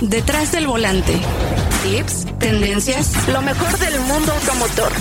Detrás 0.00 0.52
del 0.52 0.68
volante. 0.68 1.12
Tips, 1.82 2.26
tendencias, 2.38 3.26
lo 3.28 3.42
mejor 3.42 3.76
del 3.78 3.98
mundo 4.02 4.32
automotor. 4.32 4.92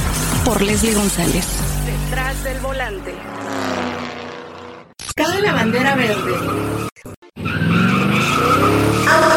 Por 0.44 0.60
Leslie 0.60 0.96
González. 0.96 1.46
Detrás 1.86 2.44
del 2.44 2.58
volante. 2.60 3.14
Cabe 5.16 5.42
la 5.42 5.54
bandera 5.54 5.96
verde. 5.96 6.34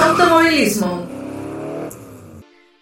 Automovilismo. 0.07 1.07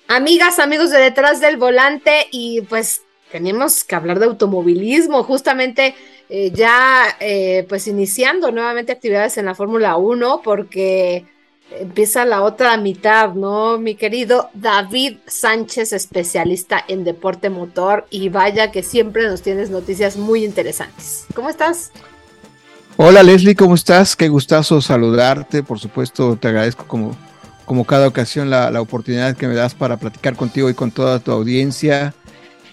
Amigas, 0.06 0.60
amigos 0.60 0.90
de 0.90 0.98
Detrás 0.98 1.40
del 1.40 1.56
Volante, 1.56 2.28
y 2.30 2.60
pues 2.60 3.02
tenemos 3.32 3.82
que 3.82 3.96
hablar 3.96 4.20
de 4.20 4.26
automovilismo, 4.26 5.24
justamente 5.24 5.96
eh, 6.28 6.52
ya 6.54 7.16
eh, 7.18 7.66
pues 7.68 7.88
iniciando 7.88 8.52
nuevamente 8.52 8.92
actividades 8.92 9.36
en 9.36 9.46
la 9.46 9.56
Fórmula 9.56 9.96
1, 9.96 10.42
porque 10.44 11.26
empieza 11.70 12.24
la 12.24 12.42
otra 12.42 12.76
mitad, 12.76 13.34
¿no? 13.34 13.78
Mi 13.78 13.94
querido 13.94 14.50
David 14.54 15.18
Sánchez, 15.26 15.92
especialista 15.92 16.82
en 16.88 17.04
deporte 17.04 17.50
motor, 17.50 18.06
y 18.10 18.28
vaya 18.28 18.70
que 18.70 18.82
siempre 18.82 19.28
nos 19.28 19.42
tienes 19.42 19.70
noticias 19.70 20.16
muy 20.16 20.44
interesantes. 20.44 21.26
¿Cómo 21.34 21.48
estás? 21.48 21.92
Hola 22.96 23.22
Leslie, 23.22 23.54
¿cómo 23.54 23.74
estás? 23.74 24.16
Qué 24.16 24.28
gustazo 24.28 24.80
saludarte. 24.80 25.62
Por 25.62 25.78
supuesto, 25.78 26.36
te 26.36 26.48
agradezco 26.48 26.84
como, 26.86 27.16
como 27.64 27.84
cada 27.84 28.08
ocasión 28.08 28.50
la, 28.50 28.70
la 28.70 28.80
oportunidad 28.80 29.36
que 29.36 29.46
me 29.46 29.54
das 29.54 29.74
para 29.74 29.98
platicar 29.98 30.34
contigo 30.34 30.68
y 30.68 30.74
con 30.74 30.90
toda 30.90 31.20
tu 31.20 31.30
audiencia. 31.30 32.14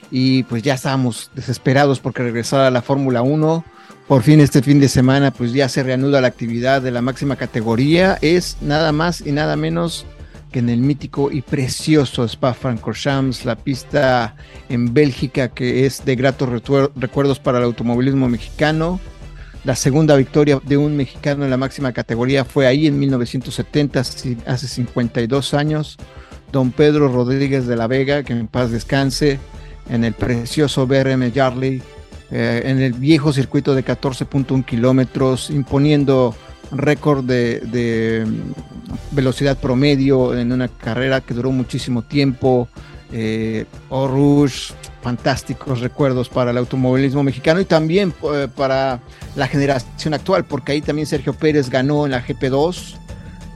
Y 0.09 0.43
pues 0.43 0.63
ya 0.63 0.75
estábamos 0.75 1.29
desesperados 1.35 1.99
porque 1.99 2.23
regresara 2.23 2.67
a 2.67 2.71
la 2.71 2.81
Fórmula 2.81 3.21
1 3.21 3.63
por 4.07 4.21
fin 4.21 4.39
este 4.39 4.61
fin 4.61 4.79
de 4.79 4.87
semana 4.87 5.31
pues 5.31 5.53
ya 5.53 5.67
se 5.67 5.83
reanuda 5.83 6.21
la 6.21 6.27
actividad 6.27 6.81
de 6.81 6.91
la 6.91 7.01
máxima 7.01 7.35
categoría. 7.35 8.17
Es 8.21 8.57
nada 8.61 8.91
más 8.91 9.21
y 9.21 9.31
nada 9.31 9.55
menos 9.55 10.05
que 10.51 10.59
en 10.59 10.69
el 10.69 10.79
mítico 10.79 11.31
y 11.31 11.41
precioso 11.41 12.23
Spa-Francorchamps, 12.23 13.45
la 13.45 13.55
pista 13.55 14.35
en 14.69 14.93
Bélgica 14.93 15.49
que 15.49 15.85
es 15.85 16.05
de 16.05 16.15
gratos 16.15 16.49
recuerdos 16.95 17.39
para 17.39 17.57
el 17.57 17.65
automovilismo 17.65 18.29
mexicano. 18.29 18.99
La 19.63 19.75
segunda 19.75 20.15
victoria 20.15 20.61
de 20.63 20.77
un 20.77 20.95
mexicano 20.95 21.43
en 21.43 21.49
la 21.49 21.57
máxima 21.57 21.91
categoría 21.91 22.45
fue 22.45 22.67
ahí 22.67 22.85
en 22.85 22.99
1970, 22.99 23.99
hace 23.99 24.67
52 24.67 25.53
años. 25.55 25.97
Don 26.51 26.71
Pedro 26.71 27.07
Rodríguez 27.07 27.65
de 27.65 27.75
la 27.75 27.87
Vega, 27.87 28.21
que 28.21 28.33
en 28.33 28.47
paz 28.47 28.69
descanse, 28.69 29.39
en 29.89 30.03
el 30.03 30.13
precioso 30.13 30.85
BRM 30.85 31.33
Jarley 31.33 31.81
eh, 32.31 32.63
en 32.65 32.81
el 32.81 32.93
viejo 32.93 33.31
circuito 33.31 33.75
de 33.75 33.85
14.1 33.85 34.65
kilómetros, 34.65 35.49
imponiendo 35.49 36.35
récord 36.71 37.23
de, 37.23 38.25
mm, 38.25 39.15
velocidad 39.15 39.57
promedio 39.57 40.37
en 40.37 40.51
una 40.51 40.67
carrera 40.67 41.21
que 41.21 41.33
duró 41.33 41.51
muchísimo 41.51 42.01
tiempo. 42.01 42.67
Eh, 43.11 43.65
Rouge, 43.89 44.73
fantásticos 45.01 45.79
recuerdos 45.79 46.27
para 46.27 46.51
el 46.51 46.57
automovilismo 46.57 47.23
mexicano 47.23 47.61
y 47.61 47.65
también 47.65 48.13
eh, 48.33 48.47
para 48.53 48.99
la 49.35 49.47
generación 49.47 50.15
actual, 50.15 50.45
porque 50.45 50.71
ahí 50.71 50.81
también 50.81 51.05
Sergio 51.05 51.33
Pérez 51.33 51.69
ganó 51.69 52.05
en 52.05 52.11
la 52.11 52.25
GP2. 52.25 52.97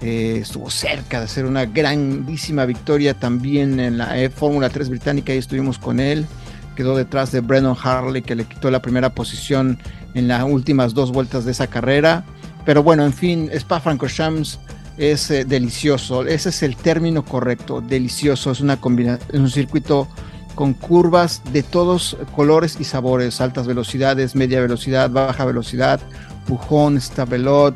Eh, 0.01 0.39
estuvo 0.43 0.69
cerca 0.69 1.17
de 1.17 1.25
hacer 1.25 1.45
una 1.45 1.65
grandísima 1.65 2.65
victoria 2.65 3.15
también 3.15 3.79
en 3.81 3.97
la 3.97 4.15
Fórmula 4.33 4.69
3 4.69 4.89
británica 4.89 5.33
y 5.33 5.39
estuvimos 5.39 5.77
con 5.77 5.99
él 5.99 6.25
quedó 6.75 6.95
detrás 6.95 7.31
de 7.31 7.41
Brennan 7.41 7.75
Harley, 7.81 8.21
que 8.21 8.35
le 8.35 8.45
quitó 8.45 8.71
la 8.71 8.81
primera 8.81 9.13
posición 9.13 9.79
en 10.13 10.27
las 10.27 10.43
últimas 10.43 10.93
dos 10.93 11.11
vueltas 11.11 11.45
de 11.45 11.51
esa 11.51 11.67
carrera. 11.67 12.23
Pero 12.65 12.83
bueno, 12.83 13.03
en 13.05 13.13
fin, 13.13 13.49
Spa-Francorchamps 13.51 14.59
es 14.97 15.31
eh, 15.31 15.45
delicioso. 15.45 16.25
Ese 16.25 16.49
es 16.49 16.63
el 16.63 16.75
término 16.75 17.23
correcto, 17.23 17.81
delicioso. 17.81 18.51
Es 18.51 18.59
una 18.59 18.77
combinación, 18.77 19.41
un 19.41 19.49
circuito 19.49 20.07
con 20.55 20.73
curvas 20.73 21.41
de 21.53 21.63
todos 21.63 22.17
colores 22.35 22.77
y 22.79 22.83
sabores, 22.83 23.39
altas 23.39 23.65
velocidades, 23.65 24.35
media 24.35 24.59
velocidad, 24.59 25.09
baja 25.09 25.45
velocidad, 25.45 26.01
Pujón, 26.45 26.99
Stabelot, 26.99 27.75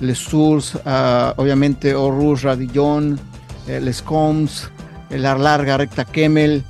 Les 0.00 0.18
Sources, 0.18 0.76
uh, 0.86 1.32
obviamente 1.36 1.92
Rouge, 1.92 2.44
Radillon, 2.44 3.18
eh, 3.66 3.80
Les 3.80 4.00
Combs, 4.00 4.70
la 5.10 5.36
larga 5.36 5.76
recta 5.76 6.04
Kemmel, 6.04 6.62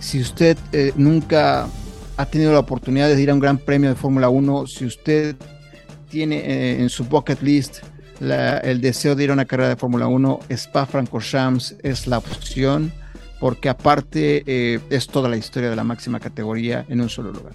si 0.00 0.20
usted 0.20 0.56
eh, 0.72 0.92
nunca 0.96 1.68
ha 2.16 2.26
tenido 2.26 2.52
la 2.52 2.58
oportunidad 2.58 3.08
de 3.08 3.20
ir 3.20 3.30
a 3.30 3.34
un 3.34 3.40
gran 3.40 3.58
premio 3.58 3.90
de 3.90 3.96
Fórmula 3.96 4.28
1, 4.28 4.66
si 4.66 4.84
usted 4.84 5.36
tiene 6.10 6.36
eh, 6.38 6.80
en 6.80 6.88
su 6.88 7.04
bucket 7.04 7.42
list 7.42 7.78
el 8.20 8.80
deseo 8.80 9.14
de 9.14 9.24
ir 9.24 9.30
a 9.30 9.32
una 9.32 9.44
carrera 9.44 9.68
de 9.68 9.76
Fórmula 9.76 10.08
1, 10.08 10.40
Spa-Francorchamps 10.48 11.76
es 11.82 12.08
la 12.08 12.18
opción, 12.18 12.92
porque 13.38 13.68
aparte 13.68 14.42
eh, 14.46 14.80
es 14.90 15.06
toda 15.06 15.28
la 15.28 15.36
historia 15.36 15.70
de 15.70 15.76
la 15.76 15.84
máxima 15.84 16.18
categoría 16.18 16.84
en 16.88 17.00
un 17.00 17.08
solo 17.08 17.30
lugar. 17.30 17.54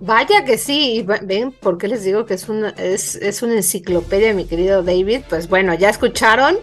Vaya 0.00 0.44
que 0.44 0.58
sí, 0.58 1.04
ven, 1.22 1.52
¿por 1.52 1.78
qué 1.78 1.88
les 1.88 2.04
digo 2.04 2.24
que 2.26 2.34
es 2.34 2.48
una, 2.48 2.70
es, 2.70 3.16
es 3.16 3.42
una 3.42 3.54
enciclopedia, 3.54 4.32
mi 4.34 4.46
querido 4.46 4.82
David? 4.82 5.22
Pues 5.28 5.48
bueno, 5.48 5.74
ya 5.74 5.90
escucharon, 5.90 6.56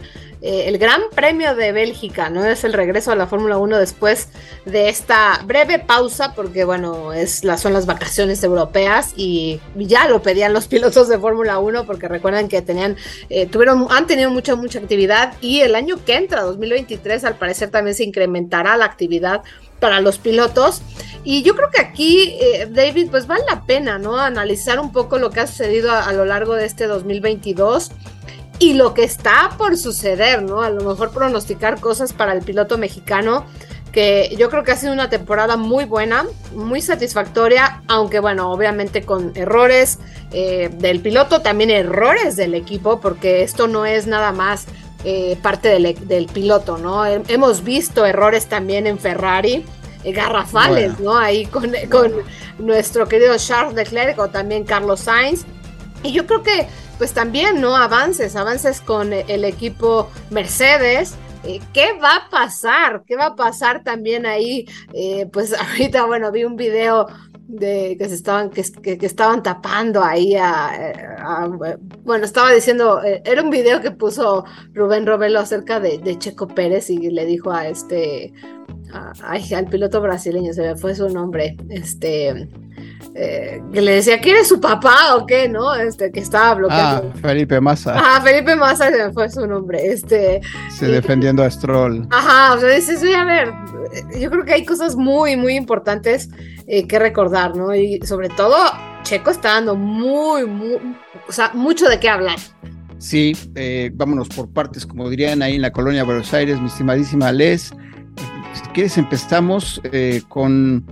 eh, 0.47 0.69
el 0.69 0.77
Gran 0.77 1.01
Premio 1.15 1.55
de 1.55 1.71
Bélgica, 1.71 2.29
¿no? 2.29 2.45
Es 2.45 2.63
el 2.63 2.73
regreso 2.73 3.11
a 3.11 3.15
la 3.15 3.25
Fórmula 3.25 3.57
1 3.57 3.79
después 3.79 4.29
de 4.65 4.89
esta 4.89 5.41
breve 5.43 5.79
pausa, 5.79 6.35
porque 6.35 6.65
bueno, 6.65 7.13
es 7.13 7.43
la, 7.43 7.57
son 7.57 7.73
las 7.73 7.87
vacaciones 7.87 8.43
europeas 8.43 9.13
y 9.15 9.59
ya 9.75 10.07
lo 10.07 10.21
pedían 10.21 10.53
los 10.53 10.67
pilotos 10.75 11.09
de 11.09 11.17
Fórmula 11.17 11.57
1, 11.57 11.87
porque 11.87 12.07
recuerden 12.07 12.47
que 12.47 12.61
tenían, 12.61 12.95
eh, 13.31 13.47
tuvieron, 13.47 13.87
han 13.89 14.05
tenido 14.05 14.29
mucha, 14.29 14.55
mucha 14.55 14.77
actividad 14.77 15.33
y 15.41 15.61
el 15.61 15.73
año 15.73 15.95
que 16.05 16.13
entra, 16.13 16.43
2023, 16.43 17.23
al 17.23 17.37
parecer 17.39 17.71
también 17.71 17.95
se 17.95 18.03
incrementará 18.03 18.77
la 18.77 18.85
actividad 18.85 19.41
para 19.79 19.99
los 19.99 20.19
pilotos. 20.19 20.83
Y 21.23 21.41
yo 21.41 21.55
creo 21.55 21.71
que 21.71 21.81
aquí, 21.81 22.37
eh, 22.39 22.67
David, 22.69 23.07
pues 23.09 23.25
vale 23.25 23.43
la 23.49 23.65
pena, 23.65 23.97
¿no? 23.97 24.19
Analizar 24.19 24.79
un 24.79 24.91
poco 24.91 25.17
lo 25.17 25.31
que 25.31 25.39
ha 25.39 25.47
sucedido 25.47 25.91
a 25.91 26.13
lo 26.13 26.23
largo 26.23 26.53
de 26.53 26.67
este 26.67 26.85
2022 26.85 27.89
y 28.59 28.73
lo 28.73 28.93
que 28.93 29.03
está 29.03 29.51
por 29.57 29.77
suceder, 29.77 30.43
¿no? 30.43 30.61
A 30.61 30.69
lo 30.69 30.83
mejor 30.83 31.11
pronosticar 31.11 31.79
cosas 31.79 32.13
para 32.13 32.33
el 32.33 32.41
piloto 32.41 32.77
mexicano, 32.77 33.45
que 33.91 34.35
yo 34.37 34.49
creo 34.49 34.63
que 34.63 34.71
ha 34.71 34.75
sido 34.75 34.93
una 34.93 35.09
temporada 35.09 35.55
muy 35.57 35.85
buena, 35.85 36.25
muy 36.53 36.81
satisfactoria, 36.81 37.81
aunque 37.87 38.19
bueno, 38.19 38.51
obviamente 38.51 39.03
con 39.03 39.31
errores 39.35 39.99
eh, 40.31 40.69
del 40.73 40.99
piloto, 40.99 41.41
también 41.41 41.69
errores 41.69 42.35
del 42.35 42.55
equipo, 42.55 42.99
porque 42.99 43.43
esto 43.43 43.67
no 43.67 43.85
es 43.85 44.07
nada 44.07 44.31
más 44.31 44.65
eh, 45.03 45.37
parte 45.41 45.69
del, 45.69 46.27
piloto, 46.27 46.77
¿no? 46.77 47.05
Hemos 47.05 47.63
visto 47.63 48.05
errores 48.05 48.47
también 48.47 48.87
en 48.87 48.99
Ferrari. 48.99 49.65
Eh, 50.03 50.11
garrafales, 50.11 50.99
¿no? 50.99 51.17
Ahí 51.17 51.47
con, 51.47 51.71
con 51.89 52.11
nuestro 52.59 53.07
querido 53.07 53.35
Charles 53.37 53.73
Leclerc 53.75 54.19
o 54.19 54.27
también 54.27 54.63
Carlos 54.63 54.99
Sainz. 54.99 55.45
Y 56.03 56.11
yo 56.11 56.27
creo 56.27 56.43
que 56.43 56.67
pues 56.97 57.13
también, 57.13 57.61
¿no? 57.61 57.75
Avances, 57.75 58.35
avances 58.35 58.81
con 58.81 59.13
el 59.13 59.45
equipo 59.45 60.09
Mercedes. 60.29 61.15
Eh, 61.43 61.59
¿Qué 61.73 61.93
va 62.01 62.15
a 62.15 62.29
pasar? 62.29 63.03
¿Qué 63.05 63.15
va 63.15 63.27
a 63.27 63.35
pasar 63.35 63.83
también 63.83 64.25
ahí? 64.25 64.65
Eh, 64.93 65.27
pues 65.31 65.53
ahorita, 65.59 66.05
bueno, 66.05 66.31
vi 66.31 66.43
un 66.43 66.55
video 66.55 67.07
de 67.47 67.95
que 67.99 68.09
se 68.09 68.15
estaban 68.15 68.49
que, 68.49 68.61
estaban 69.01 69.43
tapando 69.43 70.03
ahí 70.03 70.35
a, 70.35 71.47
bueno 72.03 72.25
estaba 72.25 72.51
diciendo 72.51 73.03
eh, 73.03 73.21
era 73.23 73.43
un 73.43 73.51
video 73.51 73.81
que 73.81 73.91
puso 73.91 74.45
Rubén 74.73 75.05
Robelo 75.05 75.39
acerca 75.39 75.79
de, 75.79 76.17
Checo 76.17 76.47
Pérez 76.47 76.89
y 76.89 76.97
le 77.11 77.23
dijo 77.27 77.51
a 77.51 77.67
este 77.67 78.33
al 78.91 79.67
piloto 79.67 80.01
brasileño 80.01 80.53
se 80.53 80.63
me 80.63 80.75
fue 80.75 80.95
su 80.95 81.07
nombre 81.07 81.55
este 81.69 82.49
eh, 83.17 83.61
que 83.71 83.81
le 83.81 83.93
decía 83.93 84.19
que 84.19 84.31
eres 84.31 84.49
su 84.49 84.59
papá 84.59 85.15
o 85.15 85.25
qué, 85.25 85.47
¿no? 85.47 85.73
Este, 85.73 86.11
que 86.11 86.19
estaba 86.19 86.55
bloqueando. 86.55 87.13
Ah, 87.15 87.17
Felipe 87.21 87.61
Massa. 87.61 87.97
Ajá, 87.97 88.21
Felipe 88.21 88.57
Massa 88.57 88.91
fue 89.13 89.29
su 89.29 89.47
nombre. 89.47 89.87
Este. 89.87 90.41
Se 90.69 90.87
defendiendo 90.87 91.41
a 91.41 91.49
Stroll. 91.49 92.05
Ajá, 92.11 92.55
o 92.55 92.59
sea, 92.59 92.75
dices, 92.75 93.01
a 93.15 93.23
ver, 93.23 93.53
yo 94.19 94.29
creo 94.29 94.43
que 94.43 94.55
hay 94.55 94.65
cosas 94.65 94.97
muy, 94.97 95.37
muy 95.37 95.55
importantes 95.55 96.29
eh, 96.67 96.85
que 96.87 96.99
recordar, 96.99 97.55
¿no? 97.55 97.73
Y 97.73 98.01
sobre 98.01 98.27
todo, 98.27 98.57
Checo 99.03 99.31
está 99.31 99.53
dando 99.53 99.77
muy, 99.77 100.45
muy, 100.45 100.97
o 101.25 101.31
sea, 101.31 101.51
mucho 101.53 101.87
de 101.87 102.01
qué 102.01 102.09
hablar. 102.09 102.37
Sí, 102.97 103.31
eh, 103.55 103.91
vámonos 103.93 104.27
por 104.27 104.49
partes, 104.49 104.85
como 104.85 105.09
dirían 105.09 105.41
ahí 105.41 105.55
en 105.55 105.61
la 105.61 105.71
colonia 105.71 106.01
de 106.01 106.05
Buenos 106.05 106.33
Aires, 106.33 106.59
mi 106.59 106.67
estimadísima 106.67 107.31
Les. 107.31 107.73
Si 108.53 108.61
quieres, 108.73 108.97
empezamos 108.97 109.81
con 110.27 110.85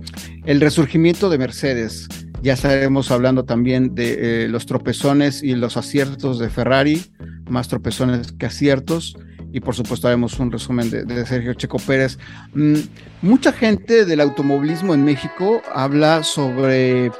el 0.46 0.60
resurgimiento 0.60 1.30
de 1.30 1.38
Mercedes. 1.38 2.08
Ya 2.42 2.52
estaremos 2.52 3.10
hablando 3.10 3.44
también 3.44 3.94
de 3.94 4.44
eh, 4.44 4.48
los 4.48 4.66
tropezones 4.66 5.42
y 5.42 5.54
los 5.54 5.76
aciertos 5.76 6.38
de 6.38 6.50
Ferrari, 6.50 7.02
más 7.48 7.68
tropezones 7.68 8.32
que 8.32 8.46
aciertos. 8.46 9.16
Y 9.52 9.60
por 9.60 9.74
supuesto 9.74 10.08
haremos 10.08 10.38
un 10.40 10.50
resumen 10.50 10.90
de, 10.90 11.26
Sergio 11.26 11.54
Checo 11.54 11.78
Pérez. 11.78 12.18
Mm, 12.54 12.74
mucha 13.22 13.52
gente 13.52 14.04
del 14.04 14.20
automovilismo 14.20 14.94
en 14.94 15.04
México 15.04 15.62
habla 15.72 16.22
sobre, 16.24 17.12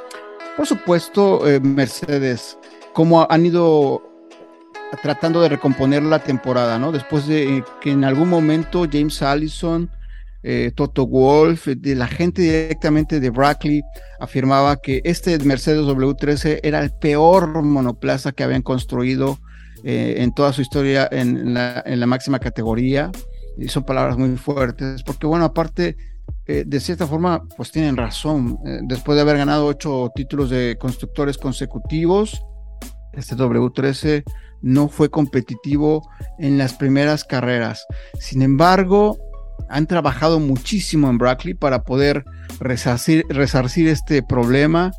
por 0.57 0.67
supuesto, 0.67 1.47
eh, 1.47 1.59
Mercedes, 1.61 2.57
cómo 2.93 3.25
han 3.29 3.45
ido 3.45 4.03
tratando 5.01 5.41
de 5.41 5.49
recomponer 5.49 6.03
la 6.03 6.19
temporada, 6.19 6.77
¿no? 6.77 6.91
Después 6.91 7.25
de 7.27 7.63
que 7.81 7.91
en 7.91 8.03
algún 8.03 8.29
momento 8.29 8.85
James 8.91 9.21
Allison, 9.21 9.89
eh, 10.47 10.71
Toto 10.75 11.07
Wolf, 11.07 11.65
de 11.65 11.95
la 11.95 12.05
gente 12.05 12.43
directamente 12.43 13.19
de 13.19 13.31
Brackley, 13.31 13.81
afirmaba 14.19 14.75
que 14.77 15.01
este 15.03 15.39
Mercedes 15.39 15.81
W13 15.87 16.59
era 16.61 16.81
el 16.83 16.91
peor 16.91 17.63
monoplaza 17.63 18.31
que 18.31 18.43
habían 18.43 18.61
construido 18.61 19.39
eh, 19.83 20.17
en 20.19 20.35
toda 20.35 20.53
su 20.53 20.61
historia 20.61 21.09
en 21.11 21.55
la, 21.55 22.05
máxima 22.05 22.37
categoría. 22.37 23.11
Y 23.57 23.69
son 23.69 23.85
palabras 23.85 24.19
muy 24.19 24.37
fuertes, 24.37 25.01
porque 25.01 25.25
bueno, 25.25 25.45
aparte, 25.45 25.97
eh, 26.45 26.63
de 26.67 26.79
cierta 26.79 27.07
forma, 27.07 27.41
pues 27.57 27.71
tienen 27.71 27.97
razón. 27.97 28.59
después 28.83 29.15
de 29.15 29.23
haber 29.23 29.37
ganado 29.37 29.65
ocho 29.65 30.11
títulos 30.13 30.51
de 30.51 30.77
constructores 30.79 31.39
consecutivos, 31.39 32.39
este 33.13 33.35
W13 33.35 34.23
no 34.61 34.89
fue 34.89 35.09
competitivo 35.09 36.07
en 36.37 36.59
las 36.59 36.75
primeras 36.75 37.23
carreras. 37.23 37.87
Sin 38.19 38.43
embargo, 38.43 39.17
han 39.69 39.87
trabajado 39.87 40.39
muchísimo 40.39 41.09
en 41.09 41.17
Brackley 41.17 41.53
para 41.53 41.83
poder 41.83 42.23
resarcir, 42.59 43.25
este 43.87 44.23
problema 44.23 44.91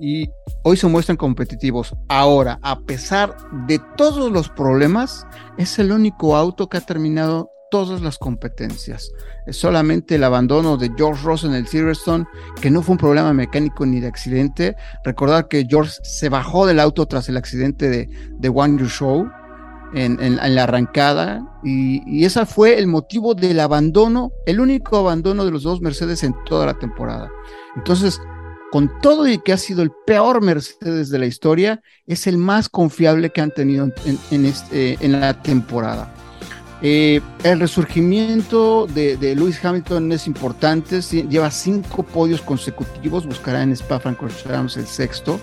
y 0.00 0.28
hoy 0.62 0.76
se 0.76 0.88
muestran 0.88 1.16
competitivos. 1.16 1.94
Ahora, 2.08 2.58
a 2.62 2.80
pesar 2.80 3.36
de 3.66 3.80
todos 3.96 4.30
los 4.32 4.48
problemas, 4.48 5.26
es 5.56 5.78
el 5.78 5.92
único 5.92 6.36
auto 6.36 6.68
que 6.68 6.78
ha 6.78 6.80
terminado 6.80 7.50
todas 7.70 8.02
las 8.02 8.18
competencias. 8.18 9.10
Es 9.46 9.56
solamente 9.56 10.16
el 10.16 10.24
abandono 10.24 10.76
de 10.76 10.90
George 10.96 11.24
Ross 11.24 11.44
en 11.44 11.54
el 11.54 11.66
Silverstone, 11.66 12.24
que 12.60 12.70
no 12.70 12.82
fue 12.82 12.92
un 12.92 12.98
problema 12.98 13.32
mecánico 13.32 13.86
ni 13.86 14.00
de 14.00 14.08
accidente. 14.08 14.76
Recordar 15.04 15.48
que 15.48 15.66
George 15.68 15.92
se 16.02 16.28
bajó 16.28 16.66
del 16.66 16.80
auto 16.80 17.06
tras 17.06 17.28
el 17.28 17.36
accidente 17.36 17.88
de, 17.88 18.08
de 18.38 18.48
One 18.48 18.78
You 18.78 18.88
Show 18.88 19.28
en, 19.94 20.36
la 20.36 20.62
arrancada, 20.64 21.42
y, 21.62 22.02
y 22.06 22.24
ese 22.24 22.44
fue 22.46 22.78
el 22.78 22.86
motivo 22.86 23.34
del 23.34 23.60
abandono, 23.60 24.32
el 24.46 24.60
único 24.60 24.98
abandono 24.98 25.44
de 25.44 25.50
los 25.50 25.62
dos 25.62 25.80
Mercedes 25.80 26.22
en 26.22 26.34
toda 26.44 26.66
la 26.66 26.74
temporada. 26.74 27.30
Entonces, 27.76 28.20
con 28.74 28.90
todo 29.00 29.28
y 29.28 29.38
que 29.38 29.52
ha 29.52 29.56
sido 29.56 29.84
el 29.84 29.92
peor 30.04 30.42
Mercedes 30.42 31.08
de 31.08 31.20
la 31.20 31.26
historia, 31.26 31.80
es 32.08 32.26
el 32.26 32.38
más 32.38 32.68
confiable 32.68 33.30
que 33.30 33.40
han 33.40 33.52
tenido 33.52 33.88
en, 34.32 34.44
este, 34.44 34.98
la 35.06 35.40
temporada. 35.40 36.12
Eh, 36.82 37.20
el 37.44 37.60
resurgimiento 37.60 38.88
de, 38.88 39.16
Lewis 39.36 39.64
Hamilton 39.64 40.10
es 40.10 40.26
importante, 40.26 41.00
lleva 41.02 41.52
cinco 41.52 42.02
podios 42.02 42.42
consecutivos, 42.42 43.26
buscará 43.26 43.62
en 43.62 43.70
Spa-Francorchamps 43.70 44.76
el 44.76 44.86
sexto, 44.88 45.38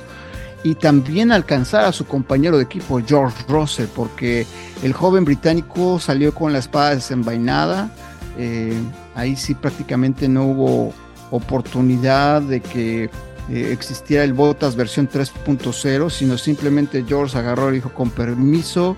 y 0.64 0.76
también 0.76 1.32
alcanzar 1.32 1.86
a 1.86 1.92
su 1.92 2.06
compañero 2.06 2.58
de 2.58 2.64
equipo 2.64 3.02
George 3.06 3.44
Russell, 3.48 3.88
porque 3.96 4.46
el 4.84 4.94
joven 4.94 5.26
británico 5.26 6.00
salió 6.00 6.34
con 6.34 6.54
la 6.54 6.60
espada 6.60 6.96
desenvainada, 6.96 7.90
eh, 8.38 8.80
ahí 9.16 9.36
sí 9.36 9.56
prácticamente 9.56 10.28
no 10.28 10.46
hubo 10.46 10.94
oportunidad 11.32 12.42
de 12.42 12.62
que 12.62 13.10
eh, 13.50 13.72
existiera 13.72 14.24
el 14.24 14.34
Bottas 14.34 14.76
versión 14.76 15.10
3.0, 15.10 16.10
sino 16.10 16.38
simplemente 16.38 17.04
George 17.08 17.38
agarró 17.38 17.72
y 17.72 17.76
dijo 17.76 17.94
con 17.94 18.12
permiso, 18.12 18.96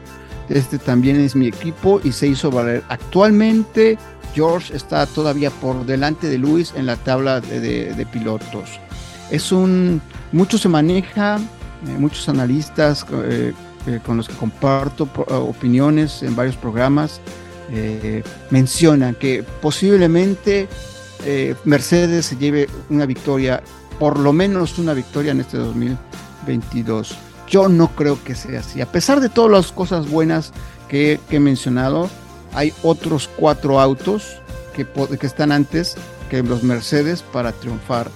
este 0.49 0.77
también 0.77 1.19
es 1.19 1.35
mi 1.35 1.47
equipo 1.47 2.01
y 2.03 2.11
se 2.11 2.27
hizo 2.27 2.51
valer. 2.51 2.83
Actualmente 2.89 3.97
George 4.33 4.75
está 4.75 5.05
todavía 5.05 5.49
por 5.49 5.85
delante 5.85 6.27
de 6.27 6.37
Luis 6.37 6.73
en 6.75 6.85
la 6.85 6.97
tabla 6.97 7.39
de, 7.39 8.07
pilotos. 8.11 8.79
Es 9.31 9.51
un, 9.51 10.01
mucho 10.31 10.57
se 10.57 10.69
maneja, 10.69 11.37
eh, 11.37 11.97
muchos 11.97 12.29
analistas 12.29 13.05
eh, 13.11 13.53
eh, 13.87 13.99
con 14.05 14.17
los 14.17 14.27
que 14.27 14.35
comparto 14.35 15.07
opiniones 15.27 16.23
en 16.23 16.35
varios 16.35 16.55
programas 16.55 17.21
mencionan 18.51 19.15
que 19.15 19.43
posiblemente 19.61 20.67
Mercedes 21.63 22.27
se 22.27 22.35
lleve 22.35 22.69
una 22.89 23.07
victoria, 23.07 23.63
por 23.97 24.19
lo 24.19 24.31
menos 24.31 24.77
una 24.77 24.93
victoria 24.93 25.31
en 25.31 25.39
este 25.39 25.57
2022. 25.57 27.17
Yo 27.49 27.69
no 27.69 27.87
creo 27.95 28.23
que 28.23 28.35
sea 28.35 28.59
así. 28.59 28.79
A 28.79 28.91
pesar 28.91 29.21
de 29.21 29.29
todas 29.29 29.49
las 29.49 29.71
cosas 29.71 30.07
buenas 30.07 30.51
que, 30.87 31.19
he 31.31 31.39
mencionado, 31.39 32.11
hay 32.53 32.73
otros 32.83 33.27
cuatro 33.37 33.79
autos 33.79 34.37
que, 34.75 34.85
que 34.85 35.25
están 35.25 35.51
antes 35.51 35.95
que 36.29 36.43
los 36.43 36.61
Mercedes 36.61 37.23
para 37.23 37.53
triunfar. 37.53 38.11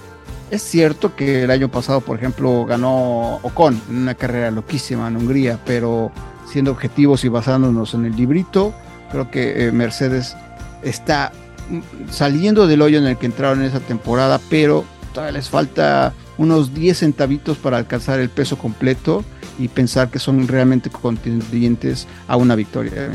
Es 0.50 0.62
cierto 0.62 1.14
que 1.14 1.44
el 1.44 1.50
año 1.50 1.70
pasado, 1.70 2.00
por 2.00 2.16
ejemplo, 2.16 2.64
ganó 2.64 3.36
Ocon 3.42 3.80
en 3.90 3.96
una 3.96 4.14
carrera 4.14 4.50
loquísima 4.50 5.08
en 5.08 5.16
Hungría, 5.16 5.58
pero 5.66 6.10
siendo 6.50 6.70
objetivos 6.70 7.24
y 7.24 7.28
basándonos 7.28 7.92
en 7.92 8.06
el 8.06 8.16
librito, 8.16 8.72
creo 9.10 9.30
que 9.30 9.66
eh, 9.66 9.72
Mercedes 9.72 10.36
está 10.82 11.32
mm, 11.68 12.10
saliendo 12.10 12.66
del 12.66 12.80
hoyo 12.80 12.98
en 12.98 13.06
el 13.06 13.18
que 13.18 13.26
entraron 13.26 13.60
en 13.60 13.66
esa 13.66 13.80
temporada, 13.80 14.40
pero 14.48 14.84
todavía 15.12 15.38
les 15.38 15.50
falta 15.50 16.14
unos 16.38 16.72
10 16.72 16.98
centavitos 16.98 17.58
para 17.58 17.76
alcanzar 17.76 18.18
el 18.18 18.30
peso 18.30 18.56
completo 18.56 19.24
y 19.58 19.68
pensar 19.68 20.08
que 20.08 20.18
son 20.18 20.48
realmente 20.48 20.88
contendientes 20.88 22.06
a 22.26 22.36
una 22.36 22.54
victoria. 22.54 22.94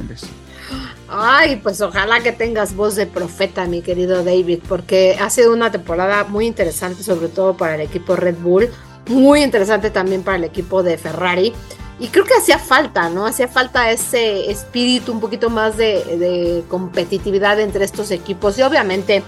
Ay, 1.15 1.57
pues 1.57 1.80
ojalá 1.81 2.21
que 2.21 2.31
tengas 2.31 2.75
voz 2.75 2.95
de 2.95 3.06
profeta, 3.06 3.65
mi 3.65 3.83
querido 3.83 4.24
David, 4.24 4.62
porque 4.68 5.15
ha 5.21 5.30
sido 5.30 5.54
una 5.54 5.71
temporada 5.71 6.24
muy 6.24 6.48
interesante, 6.48 7.04
sobre 7.04 7.27
todo 7.27 7.56
para 7.56 7.75
el 7.75 7.81
equipo 7.81 8.15
Red 8.15 8.38
Bull, 8.38 8.68
muy 9.10 9.44
interesante 9.44 9.92
también 9.92 10.24
para 10.24 10.38
el 10.38 10.44
equipo 10.44 10.81
de 10.81 10.98
Ferrari. 10.98 11.54
Y 12.00 12.07
creo 12.07 12.25
que 12.25 12.33
hacía 12.33 12.57
falta, 12.57 13.10
¿no? 13.10 13.27
Hacía 13.27 13.48
falta 13.48 13.92
ese 13.92 14.50
espíritu 14.50 15.12
un 15.12 15.19
poquito 15.19 15.51
más 15.51 15.77
de, 15.77 16.63
competitividad 16.68 17.59
entre 17.59 17.86
estos 17.86 18.09
equipos. 18.09 18.57
Y 18.57 18.63
obviamente, 18.63 19.21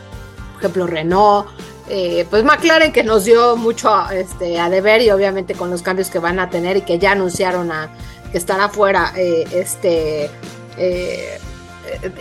por 0.53 0.61
ejemplo, 0.61 0.87
Renault, 0.87 1.47
eh, 1.87 2.25
pues 2.31 2.43
McLaren 2.43 2.91
que 2.91 3.03
nos 3.03 3.25
dio 3.25 3.57
mucho 3.57 4.09
este, 4.09 4.59
a 4.59 4.71
deber 4.71 5.03
y 5.03 5.11
obviamente 5.11 5.53
con 5.53 5.69
los 5.69 5.83
cambios 5.83 6.09
que 6.09 6.17
van 6.17 6.39
a 6.39 6.49
tener 6.49 6.77
y 6.77 6.81
que 6.81 6.97
ya 6.97 7.11
anunciaron 7.11 7.71
a, 7.71 7.91
que 8.31 8.39
estará 8.39 8.69
fuera 8.69 9.13
eh, 9.15 9.45
este 9.53 10.31
eh, 10.77 11.39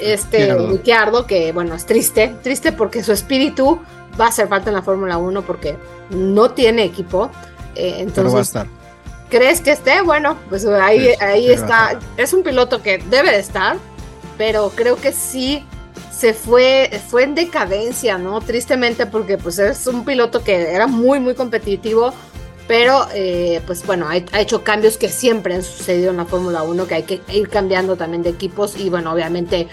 este 0.00 0.55
Ricciardo 0.55 1.26
que 1.26 1.52
bueno 1.52 1.75
es 1.75 1.87
triste 1.87 2.34
triste 2.43 2.72
porque 2.72 3.02
su 3.02 3.12
espíritu 3.12 3.81
va 4.20 4.26
a 4.26 4.28
hacer 4.28 4.49
falta 4.49 4.70
en 4.70 4.76
la 4.76 4.82
Fórmula 4.82 5.19
1 5.19 5.43
porque 5.43 5.76
no 6.11 6.50
tiene 6.50 6.84
equipo 6.84 7.31
entonces 7.75 8.34
va 8.34 8.38
a 8.38 8.43
estar. 8.43 8.66
crees 9.28 9.61
que 9.61 9.72
esté 9.72 10.02
bueno 10.02 10.37
pues 10.49 10.64
ahí 10.66 11.08
ahí 11.20 11.50
está 11.50 11.99
es 12.16 12.32
un 12.32 12.43
piloto 12.43 12.82
que 12.82 12.99
debe 12.99 13.31
de 13.31 13.38
estar 13.38 13.76
pero 14.37 14.70
creo 14.75 14.96
que 14.96 15.12
sí 15.12 15.64
se 16.14 16.32
fue, 16.32 16.91
fue 17.08 17.24
en 17.24 17.34
decadencia, 17.34 18.19
¿no? 18.19 18.41
Tristemente 18.41 19.06
porque 19.06 19.36
pues 19.36 19.58
es 19.58 19.86
un 19.86 20.05
piloto 20.05 20.43
que 20.43 20.72
era 20.72 20.86
muy, 20.86 21.20
muy 21.20 21.34
competitivo, 21.34 22.15
pero 22.66 23.06
eh, 23.14 23.60
pues 23.66 23.84
bueno, 23.86 24.08
ha, 24.08 24.40
hecho 24.40 24.64
cambios 24.64 24.96
que 24.96 25.08
siempre 25.08 25.54
han 25.54 25.62
sucedido 25.62 26.10
en 26.10 26.16
la 26.16 26.24
Fórmula 26.24 26.62
1, 26.62 26.86
que 26.86 26.94
hay 26.94 27.02
que 27.02 27.20
ir 27.32 27.48
cambiando 27.48 27.96
también 27.96 28.22
de 28.22 28.30
equipos 28.30 28.76
y 28.78 28.88
bueno, 28.88 29.12
obviamente 29.12 29.68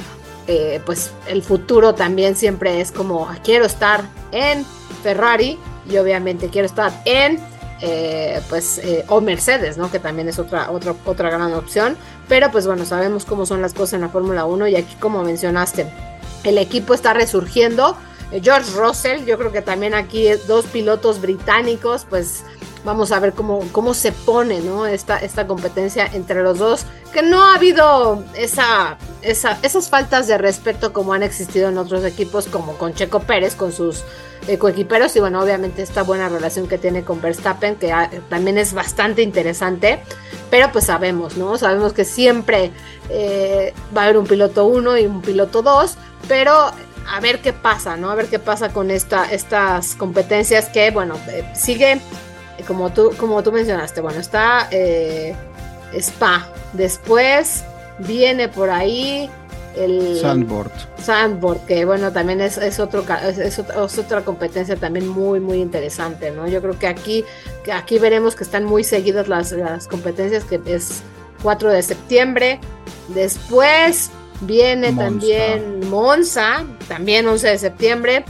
eh, 0.48 0.81
pues 0.86 1.12
el 1.27 1.41
futuro 1.41 1.95
también 1.95 2.36
siempre 2.36 2.81
es 2.81 2.91
como, 2.91 3.29
ah, 3.29 3.38
quiero 3.43 3.65
estar 3.65 4.03
en 4.31 4.65
Ferrari 5.03 5.57
y 5.89 5.98
obviamente 5.98 6.50
quiero 6.50 6.65
estar 6.65 6.91
en 7.05 7.39
eh, 7.83 8.41
pues 8.50 8.79
o 9.07 9.21
Mercedes, 9.21 9.77
¿no? 9.77 9.89
Que 9.89 9.98
también 9.98 10.27
es 10.27 10.38
otra, 10.38 10.69
otra, 10.69 10.93
otra 11.05 11.29
gran 11.31 11.53
opción. 11.53 11.98
Pero 12.27 12.51
pues 12.51 12.67
bueno, 12.67 12.86
sabemos 12.86 13.25
cómo 13.25 13.45
son 13.45 13.62
las 13.62 13.74
cosas 13.74 13.93
en 13.93 14.01
la 14.01 14.10
Fórmula 14.10 14.45
1 14.45 14.67
y 14.67 14.75
aquí 14.75 14.95
como 15.00 15.24
mencionaste, 15.24 15.88
el 16.43 16.57
equipo 16.57 16.93
está 16.93 17.13
resurgiendo. 17.13 17.98
George 18.43 18.71
Russell, 18.75 19.25
yo 19.25 19.38
creo 19.38 19.51
que 19.51 19.62
también 19.62 19.93
aquí 19.93 20.27
dos 20.48 20.65
pilotos 20.65 21.19
británicos, 21.19 22.05
pues 22.10 22.43
vamos 22.84 23.12
a 23.12 23.20
ver 23.20 23.34
cómo, 23.34 23.62
cómo 23.72 23.94
se 23.94 24.12
pone 24.12 24.60
¿no? 24.62 24.86
esta, 24.86 25.18
esta 25.18 25.48
competencia 25.48 26.10
entre 26.14 26.44
los 26.44 26.58
dos, 26.58 26.86
que 27.14 27.22
no 27.22 27.42
ha 27.44 27.56
habido 27.56 28.24
esa, 28.36 28.98
esa, 29.22 29.58
esas 29.62 29.90
faltas 29.90 30.28
de 30.28 30.38
respeto 30.38 30.94
como 30.94 31.14
han 31.14 31.24
existido 31.24 31.70
en 31.70 31.78
otros 31.78 32.04
equipos, 32.04 32.48
como 32.48 32.78
con 32.78 32.94
Checo 32.94 33.20
Pérez, 33.22 33.56
con 33.56 33.72
sus 33.72 34.04
coequiperos, 34.60 35.16
y 35.16 35.20
bueno, 35.20 35.42
obviamente 35.42 35.82
esta 35.82 36.04
buena 36.04 36.28
relación 36.28 36.68
que 36.68 36.78
tiene 36.78 37.04
con 37.04 37.22
Verstappen, 37.22 37.76
que 37.76 37.94
también 38.30 38.58
es 38.58 38.74
bastante 38.74 39.22
interesante, 39.22 40.02
pero 40.50 40.72
pues 40.72 40.86
sabemos, 40.86 41.38
¿no? 41.38 41.58
Sabemos 41.58 41.94
que 41.94 42.06
siempre 42.06 42.72
eh, 43.10 43.74
va 43.96 44.02
a 44.02 44.04
haber 44.06 44.18
un 44.18 44.26
piloto 44.26 44.66
1 44.66 44.98
y 44.98 45.06
un 45.06 45.22
piloto 45.22 45.62
2, 45.62 45.96
pero 46.28 46.54
a 46.54 47.20
ver 47.22 47.40
qué 47.42 47.54
pasa, 47.54 47.98
¿no? 47.98 48.10
A 48.10 48.16
ver 48.16 48.28
qué 48.28 48.40
pasa 48.40 48.74
con 48.74 48.92
esta, 48.92 49.26
estas 49.32 49.96
competencias 49.96 50.70
que, 50.70 50.92
bueno, 50.92 51.16
eh, 51.30 51.50
sigue, 51.56 52.02
como 52.67 52.91
tú, 52.91 53.13
como 53.17 53.41
tú 53.43 53.51
mencionaste, 53.51 54.01
bueno, 54.01 54.20
está 54.20 54.67
eh, 54.72 55.36
Spa, 55.93 56.48
después 56.74 57.63
viene 58.00 58.48
por 58.48 58.70
ahí 58.70 59.29
el 59.75 60.20
Sandboard. 60.20 60.72
Sandboard, 61.01 61.65
que 61.65 61.86
bueno, 61.86 62.12
también 62.12 62.41
es, 62.41 62.58
otro, 62.79 63.05
es, 63.27 63.60
otra 64.00 64.24
competencia 64.24 64.75
también 64.75 65.08
muy, 65.08 65.39
muy 65.39 65.60
interesante, 65.60 66.31
¿no? 66.31 66.48
Yo 66.48 66.62
creo 66.62 66.77
que 66.77 66.88
aquí, 66.88 67.24
que 67.63 67.72
aquí 67.72 67.98
veremos 67.98 68.36
que 68.36 68.43
están 68.43 68.65
muy 68.65 68.84
seguidas 68.84 69.27
las, 69.27 69.51
las 69.53 69.88
competencias, 69.88 70.43
que 70.43 70.60
es 70.65 71.03
4 71.41 71.70
de 71.72 71.84
septiembre. 71.84 72.60
Después 73.10 74.12
viene 74.41 74.93
también 74.93 75.89
Monza, 75.89 76.65
también 76.88 77.27
11 77.27 77.48
de 77.48 77.58
septiembre. 77.58 78.25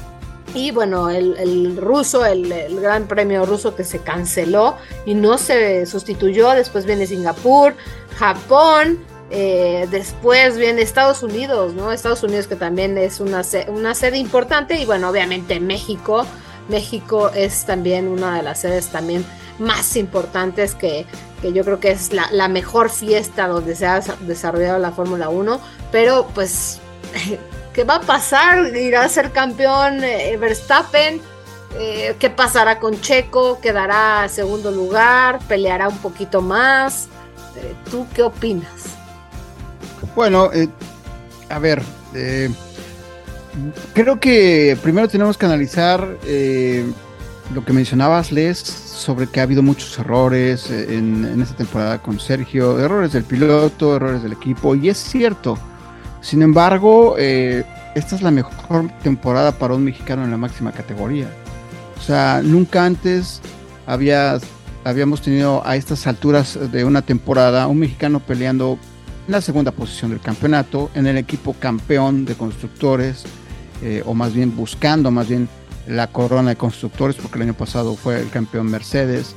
Y 0.53 0.71
bueno, 0.71 1.09
el, 1.09 1.77
ruso, 1.77 2.25
el, 2.25 2.79
gran 2.81 3.07
premio 3.07 3.45
ruso 3.45 3.75
que 3.75 3.83
se 3.83 3.99
canceló 3.99 4.75
y 5.05 5.13
no 5.13 5.37
se 5.37 5.85
sustituyó. 5.85 6.51
Después 6.51 6.85
viene 6.85 7.07
Singapur, 7.07 7.75
Japón, 8.17 8.99
eh, 9.29 9.87
después 9.89 10.57
viene 10.57 10.81
Estados 10.81 11.23
Unidos, 11.23 11.73
¿no? 11.73 11.91
Estados 11.91 12.21
Unidos 12.23 12.47
que 12.47 12.57
también 12.57 12.97
es 12.97 13.21
una, 13.21 13.43
una 13.69 13.95
sede 13.95 14.17
importante. 14.17 14.79
Y 14.79 14.85
bueno, 14.85 15.09
obviamente 15.09 15.59
México. 15.59 16.25
México 16.67 17.29
es 17.33 17.65
también 17.65 18.07
una 18.07 18.37
de 18.37 18.43
las 18.43 18.61
sedes 18.61 18.87
también 18.87 19.25
más 19.59 19.95
importantes 19.95 20.75
que, 20.75 21.05
yo 21.43 21.63
creo 21.63 21.79
que 21.79 21.91
es 21.91 22.11
la, 22.13 22.47
mejor 22.47 22.89
fiesta 22.89 23.47
donde 23.47 23.75
se 23.75 23.85
ha 23.85 24.01
desarrollado 24.21 24.79
la 24.79 24.91
Fórmula 24.91 25.29
1. 25.29 25.59
Pero 25.91 26.27
pues 26.33 26.79
¿Qué 27.73 27.85
va 27.85 27.95
a 27.95 28.01
pasar? 28.01 28.75
¿Irá 28.75 29.03
a 29.03 29.09
ser 29.09 29.31
campeón 29.31 30.03
eh, 30.03 30.35
Verstappen? 30.37 31.21
Eh, 31.79 32.15
¿Qué 32.19 32.29
pasará 32.29 32.79
con 32.79 32.99
Checo? 32.99 33.61
¿Quedará 33.61 34.27
segundo 34.27 34.71
lugar? 34.71 35.39
¿Peleará 35.47 35.87
un 35.87 35.97
poquito 35.99 36.41
más? 36.41 37.07
Eh, 37.55 37.73
¿Tú 37.89 38.05
qué 38.13 38.23
opinas? 38.23 38.97
Bueno, 40.15 40.49
a 41.49 41.59
ver, 41.59 41.81
creo 43.93 44.19
que 44.19 44.77
primero 44.81 45.07
tenemos 45.07 45.37
que 45.37 45.45
analizar 45.45 46.01
lo 47.53 47.63
que 47.63 47.71
mencionabas, 47.71 48.33
Les, 48.33 48.57
sobre 48.57 49.27
que 49.27 49.39
ha 49.39 49.43
habido 49.43 49.63
muchos 49.63 49.97
errores 49.97 50.69
en, 50.69 51.23
en 51.23 51.41
esta 51.41 51.55
temporada 51.55 52.01
con 52.01 52.19
Sergio, 52.19 52.77
errores 52.79 53.13
del 53.13 53.23
piloto, 53.23 53.95
errores 53.95 54.21
del 54.23 54.33
equipo, 54.33 54.75
y 54.75 54.89
es 54.89 54.97
cierto. 54.97 55.57
Sin 56.21 56.41
embargo, 56.41 57.15
eh, 57.17 57.63
esta 57.95 58.15
es 58.15 58.21
la 58.21 58.31
mejor 58.31 58.89
temporada 59.03 59.51
para 59.51 59.73
un 59.73 59.83
mexicano 59.83 60.23
en 60.23 60.31
la 60.31 60.37
máxima 60.37 60.71
categoría. 60.71 61.27
O 61.99 62.01
sea, 62.01 62.41
nunca 62.43 62.85
antes 62.85 63.41
había, 63.85 64.39
habíamos 64.83 65.21
tenido 65.21 65.65
a 65.65 65.75
estas 65.75 66.07
alturas 66.07 66.57
de 66.71 66.85
una 66.85 67.01
temporada 67.01 67.67
un 67.67 67.79
mexicano 67.79 68.19
peleando 68.19 68.77
en 69.27 69.31
la 69.31 69.41
segunda 69.41 69.71
posición 69.71 70.11
del 70.11 70.21
campeonato, 70.21 70.89
en 70.95 71.07
el 71.07 71.17
equipo 71.17 71.53
campeón 71.59 72.25
de 72.25 72.35
constructores, 72.35 73.23
eh, 73.83 74.03
o 74.05 74.13
más 74.13 74.33
bien 74.33 74.55
buscando 74.55 75.11
más 75.11 75.27
bien 75.27 75.49
la 75.87 76.07
corona 76.07 76.51
de 76.51 76.55
constructores, 76.55 77.15
porque 77.15 77.37
el 77.37 77.43
año 77.43 77.53
pasado 77.55 77.95
fue 77.95 78.19
el 78.19 78.29
campeón 78.29 78.69
Mercedes. 78.69 79.35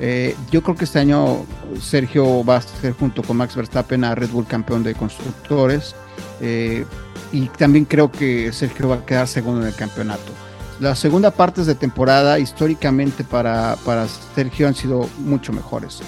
Eh, 0.00 0.34
yo 0.50 0.62
creo 0.62 0.76
que 0.76 0.84
este 0.84 0.98
año 0.98 1.44
Sergio 1.80 2.44
va 2.44 2.56
a 2.56 2.60
ser 2.60 2.94
junto 2.94 3.22
con 3.22 3.36
Max 3.36 3.54
Verstappen 3.54 4.04
a 4.04 4.14
Red 4.14 4.30
Bull 4.30 4.46
campeón 4.46 4.82
de 4.82 4.94
constructores. 4.94 5.94
Eh, 6.40 6.84
y 7.32 7.46
también 7.48 7.84
creo 7.84 8.10
que 8.10 8.52
Sergio 8.52 8.88
va 8.88 8.96
a 8.96 9.06
quedar 9.06 9.26
segundo 9.28 9.62
en 9.62 9.68
el 9.68 9.74
campeonato. 9.74 10.32
Las 10.80 10.98
segunda 10.98 11.30
partes 11.30 11.66
de 11.66 11.74
temporada 11.74 12.38
históricamente 12.38 13.24
para, 13.24 13.76
para 13.84 14.06
Sergio 14.34 14.66
han 14.66 14.74
sido 14.74 15.08
mucho 15.18 15.52
mejores. 15.52 16.02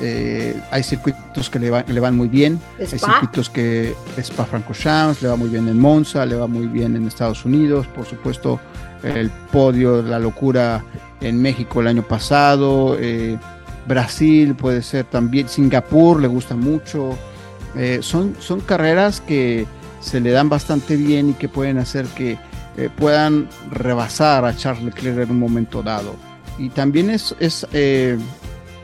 Eh, 0.00 0.60
hay 0.72 0.82
circuitos 0.82 1.48
que 1.48 1.58
le, 1.60 1.84
le, 1.86 2.00
van 2.00 2.16
muy 2.16 2.26
bien, 2.26 2.60
hay 2.80 2.86
circuitos 2.86 3.48
que 3.48 3.94
Spa 4.16 4.44
Francorchamps 4.44 5.22
le 5.22 5.28
va 5.28 5.36
muy 5.36 5.48
bien 5.48 5.68
en 5.68 5.78
Monza, 5.78 6.26
le 6.26 6.34
va 6.34 6.48
muy 6.48 6.66
bien 6.66 6.96
en 6.96 7.06
Estados 7.06 7.44
Unidos, 7.44 7.86
por 7.86 8.04
supuesto 8.04 8.58
el 9.04 9.30
podio, 9.52 10.02
la 10.02 10.18
locura 10.18 10.82
en 11.20 11.40
México 11.40 11.80
el 11.80 11.88
año 11.88 12.02
pasado, 12.02 12.96
eh, 12.98 13.38
Brasil 13.86 14.54
puede 14.54 14.82
ser 14.82 15.04
también, 15.04 15.48
Singapur 15.48 16.20
le 16.20 16.28
gusta 16.28 16.56
mucho, 16.56 17.16
eh, 17.76 17.98
son, 18.02 18.36
son 18.40 18.60
carreras 18.60 19.20
que 19.20 19.66
se 20.00 20.20
le 20.20 20.30
dan 20.30 20.48
bastante 20.48 20.96
bien 20.96 21.30
y 21.30 21.32
que 21.34 21.48
pueden 21.48 21.78
hacer 21.78 22.06
que 22.06 22.38
eh, 22.76 22.88
puedan 22.96 23.48
rebasar 23.70 24.44
a 24.44 24.56
Charles 24.56 24.84
Leclerc 24.84 25.18
en 25.18 25.30
un 25.30 25.38
momento 25.38 25.82
dado. 25.82 26.14
Y 26.58 26.68
también 26.68 27.10
es, 27.10 27.34
es 27.40 27.66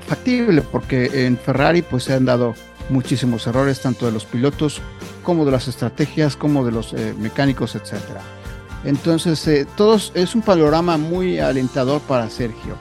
factible 0.07 0.62
porque 0.62 1.27
en 1.27 1.39
Ferrari 1.39 1.83
pues 1.83 2.05
se 2.05 2.15
han 2.15 2.25
dado 2.25 2.55
muchísimos 2.89 3.47
errores, 3.47 3.81
tanto 3.81 4.07
de 4.07 4.12
los 4.12 4.25
pilotos 4.25 4.83
como 5.23 5.45
de 5.45 5.53
las 5.53 5.69
estrategias, 5.69 6.37
como 6.37 6.65
de 6.65 6.73
los 6.73 6.95
mecánicos, 7.19 7.77
etc. 7.77 7.95
Entonces, 8.84 9.66
todos 9.76 10.12
es 10.14 10.34
un 10.34 10.42
panorama 10.42 10.96
muy 10.96 11.38
alentador 11.38 12.00
para 12.02 12.30
Sergio. 12.30 12.76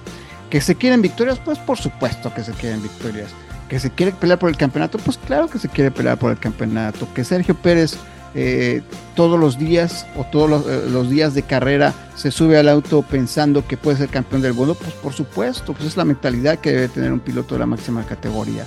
¿Que 0.50 0.62
se 0.62 0.76
quieren 0.76 1.02
victorias? 1.02 1.40
Pues 1.44 1.60
por 1.60 1.78
supuesto 1.78 2.34
que 2.34 2.44
se 2.44 2.54
quieren 2.54 2.82
victorias 2.82 3.30
que 3.70 3.80
se 3.80 3.92
quiere 3.92 4.12
pelear 4.12 4.40
por 4.40 4.50
el 4.50 4.58
campeonato, 4.58 4.98
pues 4.98 5.18
claro 5.18 5.48
que 5.48 5.60
se 5.60 5.70
quiere 5.70 5.92
pelear 5.92 6.18
por 6.18 6.32
el 6.32 6.40
campeonato. 6.40 7.08
Que 7.14 7.24
Sergio 7.24 7.56
Pérez 7.56 7.96
eh, 8.36 8.82
todos 9.16 9.40
los 9.40 9.58
días 9.58 10.06
o 10.18 10.24
todos 10.24 10.66
eh, 10.68 10.88
los, 10.90 11.10
días 11.10 11.34
de 11.34 11.44
carrera 11.44 11.94
se 12.16 12.32
sube 12.32 12.58
al 12.58 12.68
auto 12.68 13.02
pensando 13.04 13.66
que 13.66 13.78
puede 13.78 13.98
ser 13.98 14.10
campeón 14.10 14.42
del 14.42 14.54
mundo, 14.54 14.76
pues 14.76 14.94
por 14.94 15.14
supuesto, 15.14 15.74
pues 15.74 15.86
es 15.86 15.98
la 15.98 16.06
mentalidad 16.06 16.60
que 16.60 16.72
debe 16.72 16.90
tener 16.90 17.14
un 17.14 17.20
piloto 17.20 17.56
de 17.56 17.60
la 17.60 17.66
máxima 17.68 18.04
categoría. 18.04 18.66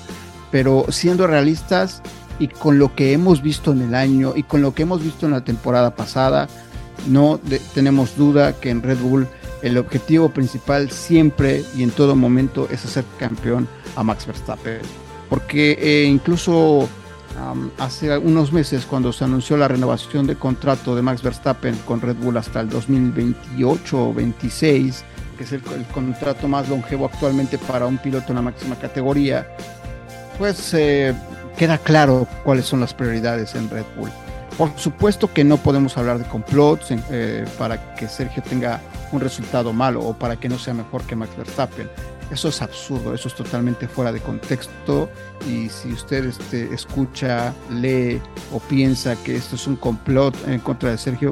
Pero 0.50 0.86
siendo 0.88 1.26
realistas 1.26 2.00
y 2.38 2.48
con 2.48 2.78
lo 2.78 2.94
que 2.94 3.12
hemos 3.12 3.42
visto 3.42 3.72
en 3.72 3.82
el 3.82 3.94
año 3.94 4.32
y 4.36 4.44
con 4.44 4.62
lo 4.62 4.74
que 4.74 4.82
hemos 4.82 5.02
visto 5.02 5.26
en 5.26 5.32
la 5.32 5.44
temporada 5.44 5.94
pasada, 5.94 6.48
no 7.06 7.40
tenemos 7.74 8.16
duda 8.16 8.52
que 8.54 8.70
en 8.70 8.82
Red 8.82 8.98
Bull 8.98 9.26
el 9.62 9.78
objetivo 9.78 10.28
principal 10.30 10.90
siempre 10.90 11.64
y 11.76 11.82
en 11.82 11.90
todo 11.90 12.16
momento 12.16 12.68
es 12.70 12.84
hacer 12.84 13.04
campeón 13.18 13.68
a 13.96 14.02
Max 14.02 14.26
Verstappen. 14.26 14.80
Porque 15.28 15.78
eh, 15.80 16.04
incluso 16.04 16.88
hace 17.78 18.16
unos 18.18 18.52
meses 18.52 18.84
cuando 18.84 19.12
se 19.12 19.24
anunció 19.24 19.56
la 19.56 19.68
renovación 19.68 20.26
de 20.26 20.36
contrato 20.36 20.94
de 20.94 21.02
Max 21.02 21.22
Verstappen 21.22 21.76
con 21.86 22.00
Red 22.00 22.16
Bull 22.16 22.36
hasta 22.36 22.60
el 22.60 22.68
2028 22.68 24.08
o 24.08 24.14
26, 24.14 25.04
que 25.38 25.44
es 25.44 25.52
el, 25.52 25.62
contrato 25.92 26.48
más 26.48 26.68
longevo 26.68 27.06
actualmente 27.06 27.58
para 27.58 27.86
un 27.86 27.98
piloto 27.98 28.26
en 28.28 28.36
la 28.36 28.42
máxima 28.42 28.76
categoría, 28.76 29.46
pues 30.38 30.74
eh, 30.74 31.14
queda 31.56 31.78
claro 31.78 32.26
cuáles 32.44 32.66
son 32.66 32.80
las 32.80 32.94
prioridades 32.94 33.54
en 33.54 33.70
Red 33.70 33.84
Bull. 33.96 34.10
Por 34.58 34.70
supuesto 34.76 35.32
que 35.32 35.44
no 35.44 35.56
podemos 35.56 35.96
hablar 35.96 36.18
de 36.18 36.24
complots 36.24 36.88
eh, 36.90 37.44
para 37.58 37.94
que 37.94 38.06
Sergio 38.06 38.42
tenga 38.42 38.80
un 39.10 39.20
resultado 39.20 39.72
malo 39.72 40.02
o 40.02 40.14
para 40.14 40.36
que 40.36 40.48
no 40.48 40.58
sea 40.58 40.74
mejor 40.74 41.02
que 41.02 41.16
Max 41.16 41.36
Verstappen. 41.36 41.88
Eso 42.30 42.48
es 42.48 42.62
absurdo, 42.62 43.14
eso 43.14 43.28
es 43.28 43.34
totalmente 43.34 43.86
fuera 43.88 44.10
de 44.10 44.20
contexto 44.20 45.10
y 45.46 45.68
si 45.68 45.92
usted 45.92 46.26
este, 46.26 46.72
escucha, 46.72 47.52
lee 47.70 48.20
o 48.52 48.58
piensa 48.58 49.16
que 49.22 49.36
esto 49.36 49.56
es 49.56 49.66
un 49.66 49.76
complot 49.76 50.34
en 50.48 50.60
contra 50.60 50.90
de 50.90 50.98
Sergio, 50.98 51.30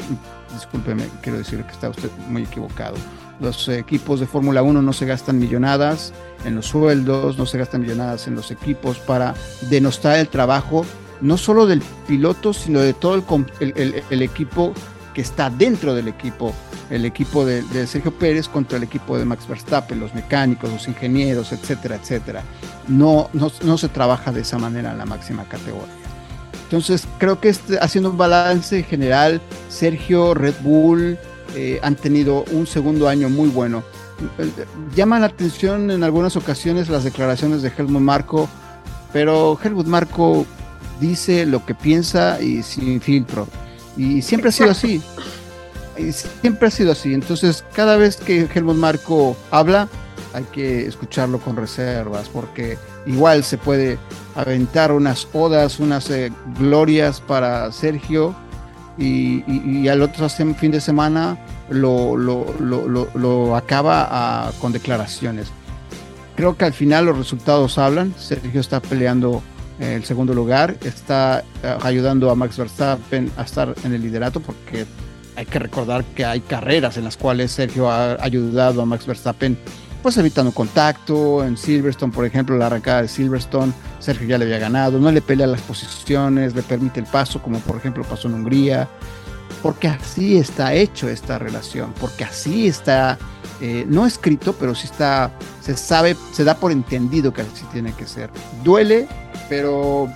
discúlpeme, 0.52 1.04
quiero 1.22 1.38
decirle 1.38 1.64
que 1.64 1.72
está 1.72 1.88
usted 1.88 2.10
muy 2.28 2.42
equivocado. 2.42 2.96
Los 3.40 3.66
equipos 3.68 4.20
de 4.20 4.26
Fórmula 4.26 4.62
1 4.62 4.82
no 4.82 4.92
se 4.92 5.06
gastan 5.06 5.38
millonadas 5.38 6.12
en 6.44 6.54
los 6.54 6.66
sueldos, 6.66 7.38
no 7.38 7.46
se 7.46 7.56
gastan 7.56 7.80
millonadas 7.80 8.26
en 8.26 8.34
los 8.34 8.50
equipos 8.50 8.98
para 8.98 9.34
denostar 9.70 10.18
el 10.18 10.28
trabajo 10.28 10.84
no 11.20 11.36
solo 11.36 11.66
del 11.66 11.82
piloto, 12.06 12.52
sino 12.52 12.80
de 12.80 12.92
todo 12.94 13.14
el, 13.60 14.22
equipo 14.22 14.72
que 15.14 15.20
está 15.20 15.50
dentro 15.50 15.94
del 15.94 16.08
equipo, 16.08 16.54
el 16.88 17.04
equipo 17.04 17.44
de, 17.44 17.86
Sergio 17.86 18.12
Pérez 18.12 18.48
contra 18.48 18.78
el 18.78 18.84
equipo 18.84 19.18
de 19.18 19.24
Max 19.24 19.46
Verstappen, 19.46 20.00
los 20.00 20.14
mecánicos, 20.14 20.70
los 20.70 20.88
ingenieros, 20.88 21.52
etcétera, 21.52 21.96
etcétera. 21.96 22.42
No, 22.88 23.30
no, 23.32 23.78
se 23.78 23.88
trabaja 23.88 24.32
de 24.32 24.40
esa 24.40 24.58
manera 24.58 24.92
en 24.92 24.98
la 24.98 25.06
máxima 25.06 25.44
categoría. 25.44 25.94
Entonces, 26.64 27.06
creo 27.18 27.40
que 27.40 27.48
este, 27.48 27.78
haciendo 27.80 28.10
un 28.10 28.16
balance 28.16 28.82
general, 28.84 29.40
Sergio, 29.68 30.34
Red 30.34 30.54
Bull 30.62 31.18
eh, 31.56 31.80
han 31.82 31.96
tenido 31.96 32.44
un 32.52 32.66
segundo 32.66 33.08
año 33.08 33.28
muy 33.28 33.48
bueno. 33.48 33.82
Llama 34.94 35.18
la 35.18 35.26
atención 35.26 35.90
en 35.90 36.04
algunas 36.04 36.36
ocasiones 36.36 36.88
las 36.88 37.04
declaraciones 37.04 37.62
de 37.62 37.72
Helmut 37.76 38.02
Marco, 38.02 38.48
pero 39.12 39.58
Helmut 39.62 39.86
Marco 39.86 40.46
dice 41.00 41.46
lo 41.46 41.64
que 41.64 41.74
piensa 41.74 42.40
y 42.40 42.62
sin 42.62 43.00
filtro. 43.00 43.48
Y 43.96 44.22
siempre 44.22 44.50
ha 44.50 44.52
sido 44.52 44.70
así. 44.70 45.02
Y 45.98 46.12
siempre 46.12 46.68
ha 46.68 46.70
sido 46.70 46.92
así. 46.92 47.12
Entonces, 47.12 47.64
cada 47.74 47.96
vez 47.96 48.16
que 48.16 48.48
Helmut 48.54 48.76
Marco 48.76 49.36
habla, 49.50 49.88
hay 50.32 50.44
que 50.44 50.86
escucharlo 50.86 51.40
con 51.40 51.56
reservas, 51.56 52.28
porque 52.28 52.78
igual 53.06 53.42
se 53.44 53.58
puede 53.58 53.98
aventar 54.34 54.92
unas 54.92 55.26
odas, 55.32 55.80
unas 55.80 56.08
eh, 56.10 56.32
glorias 56.58 57.20
para 57.20 57.72
Sergio, 57.72 58.34
y, 58.98 59.88
al 59.88 60.02
otro 60.02 60.28
fin 60.28 60.70
de 60.70 60.80
semana 60.80 61.38
lo, 61.70 62.16
lo, 62.16 63.56
acaba 63.56 64.52
con 64.60 64.72
declaraciones. 64.72 65.48
Creo 66.36 66.56
que 66.56 66.66
al 66.66 66.74
final 66.74 67.06
los 67.06 67.16
resultados 67.16 67.78
hablan. 67.78 68.14
Sergio 68.18 68.60
está 68.60 68.80
peleando 68.80 69.42
el 69.80 70.04
segundo 70.04 70.34
lugar, 70.34 70.76
está 70.82 71.44
eh, 71.62 71.76
ayudando 71.82 72.30
a 72.30 72.34
Max 72.34 72.58
Verstappen 72.58 73.30
a 73.36 73.42
estar 73.42 73.74
en 73.84 73.94
el 73.94 74.02
liderato 74.02 74.40
porque 74.40 74.86
hay 75.36 75.46
que 75.46 75.58
recordar 75.58 76.04
que 76.04 76.24
hay 76.24 76.40
carreras 76.40 76.96
en 76.98 77.04
las 77.04 77.16
cuales 77.16 77.52
Sergio 77.52 77.90
ha 77.90 78.22
ayudado 78.22 78.82
a 78.82 78.86
Max 78.86 79.06
Verstappen 79.06 79.56
pues 80.02 80.16
evitando 80.16 80.52
contacto. 80.52 81.44
En 81.44 81.56
Silverstone, 81.56 82.12
por 82.12 82.24
ejemplo, 82.24 82.56
la 82.56 82.66
arrancada 82.66 83.02
de 83.02 83.08
Silverstone, 83.08 83.72
Sergio 83.98 84.26
ya 84.26 84.38
le 84.38 84.44
había 84.44 84.58
ganado, 84.58 84.98
no 84.98 85.10
le 85.12 85.20
pelea 85.22 85.46
las 85.46 85.60
posiciones, 85.62 86.54
le 86.54 86.62
permite 86.62 87.00
el 87.00 87.06
paso, 87.06 87.42
como 87.42 87.58
por 87.60 87.76
ejemplo 87.76 88.04
pasó 88.04 88.28
en 88.28 88.34
Hungría, 88.34 88.88
porque 89.62 89.88
así 89.88 90.36
está 90.36 90.74
hecho 90.74 91.08
esta 91.08 91.38
relación, 91.38 91.92
porque 92.00 92.24
así 92.24 92.66
está, 92.66 93.18
eh, 93.60 93.84
no 93.88 94.06
escrito, 94.06 94.54
pero 94.54 94.74
sí 94.74 94.86
está, 94.86 95.32
se 95.60 95.76
sabe, 95.76 96.16
se 96.32 96.44
da 96.44 96.54
por 96.54 96.72
entendido 96.72 97.32
que 97.32 97.42
así 97.42 97.64
tiene 97.72 97.92
que 97.92 98.06
ser. 98.06 98.30
Duele, 98.64 99.06
pero 99.48 100.08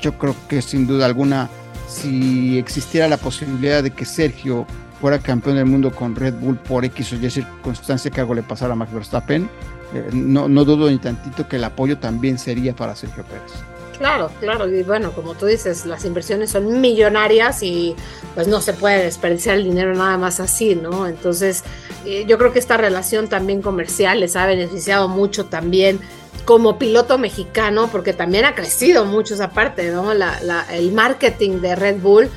yo 0.00 0.16
creo 0.16 0.34
que 0.48 0.62
sin 0.62 0.86
duda 0.86 1.06
alguna, 1.06 1.50
si 1.88 2.58
existiera 2.58 3.08
la 3.08 3.18
posibilidad 3.18 3.82
de 3.82 3.90
que 3.90 4.04
Sergio 4.04 4.66
fuera 5.00 5.18
campeón 5.18 5.56
del 5.56 5.66
mundo 5.66 5.94
con 5.94 6.16
Red 6.16 6.34
Bull 6.34 6.56
por 6.56 6.84
X 6.86 7.12
o 7.12 7.16
Y 7.16 7.30
circunstancia 7.30 8.10
que 8.10 8.20
algo 8.20 8.34
le 8.34 8.42
pasara 8.42 8.72
a 8.72 8.76
Max 8.76 8.92
Verstappen, 8.92 9.50
eh, 9.92 10.08
no, 10.12 10.48
no 10.48 10.64
dudo 10.64 10.90
ni 10.90 10.98
tantito 10.98 11.46
que 11.46 11.56
el 11.56 11.64
apoyo 11.64 11.98
también 11.98 12.38
sería 12.38 12.74
para 12.74 12.96
Sergio 12.96 13.24
Pérez. 13.24 13.75
Claro, 13.98 14.30
claro, 14.40 14.68
y 14.68 14.82
bueno, 14.82 15.12
como 15.12 15.34
tú 15.34 15.46
dices, 15.46 15.86
las 15.86 16.04
inversiones 16.04 16.50
son 16.50 16.80
millonarias 16.80 17.62
y 17.62 17.96
pues 18.34 18.46
no 18.46 18.60
se 18.60 18.74
puede 18.74 19.04
desperdiciar 19.04 19.56
el 19.56 19.64
dinero 19.64 19.94
nada 19.94 20.18
más 20.18 20.38
así, 20.38 20.74
¿no? 20.74 21.06
Entonces, 21.06 21.64
eh, 22.04 22.24
yo 22.26 22.36
creo 22.36 22.52
que 22.52 22.58
esta 22.58 22.76
relación 22.76 23.28
también 23.28 23.62
comercial 23.62 24.20
les 24.20 24.36
ha 24.36 24.46
beneficiado 24.46 25.08
mucho 25.08 25.46
también 25.46 25.98
como 26.44 26.78
piloto 26.78 27.18
mexicano, 27.18 27.88
porque 27.90 28.12
también 28.12 28.44
ha 28.44 28.54
crecido 28.54 29.04
mucho 29.04 29.34
esa 29.34 29.50
parte, 29.50 29.90
¿no? 29.90 30.12
el 30.12 30.92
marketing 30.92 31.60
de 31.60 31.74
Red 31.74 31.96
Bull 32.00 32.30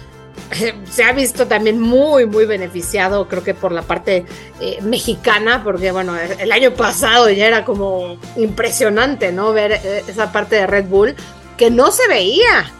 se 0.89 1.03
ha 1.03 1.13
visto 1.13 1.47
también 1.47 1.79
muy, 1.79 2.25
muy 2.25 2.45
beneficiado, 2.45 3.27
creo 3.27 3.43
que 3.43 3.53
por 3.53 3.71
la 3.71 3.83
parte 3.83 4.25
eh, 4.59 4.79
mexicana, 4.81 5.63
porque 5.63 5.91
bueno, 5.91 6.15
el 6.17 6.51
año 6.51 6.73
pasado 6.73 7.29
ya 7.29 7.47
era 7.47 7.65
como 7.65 8.17
impresionante, 8.35 9.31
¿no? 9.31 9.53
Ver 9.53 9.73
eh, 9.73 10.03
esa 10.07 10.31
parte 10.31 10.55
de 10.55 10.67
Red 10.67 10.85
Bull 10.85 11.15
que 11.59 11.69
no 11.69 11.91
se 11.91 12.07
veía. 12.07 12.71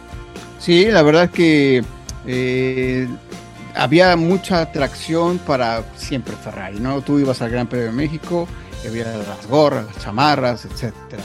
Sí, 0.58 0.86
la 0.86 1.02
verdad 1.02 1.30
que 1.30 1.84
eh, 2.26 3.06
había 3.74 4.16
mucha 4.16 4.62
atracción 4.62 5.38
para 5.38 5.84
siempre 5.96 6.34
Ferrari, 6.42 6.80
¿no? 6.80 7.02
Tú 7.02 7.18
ibas 7.18 7.42
al 7.42 7.50
Gran 7.50 7.66
Premio 7.66 7.86
de 7.86 7.92
México, 7.92 8.48
había 8.86 9.04
las 9.04 9.46
gorras, 9.46 9.84
las 9.84 9.98
chamarras, 10.02 10.64
etcétera. 10.64 11.22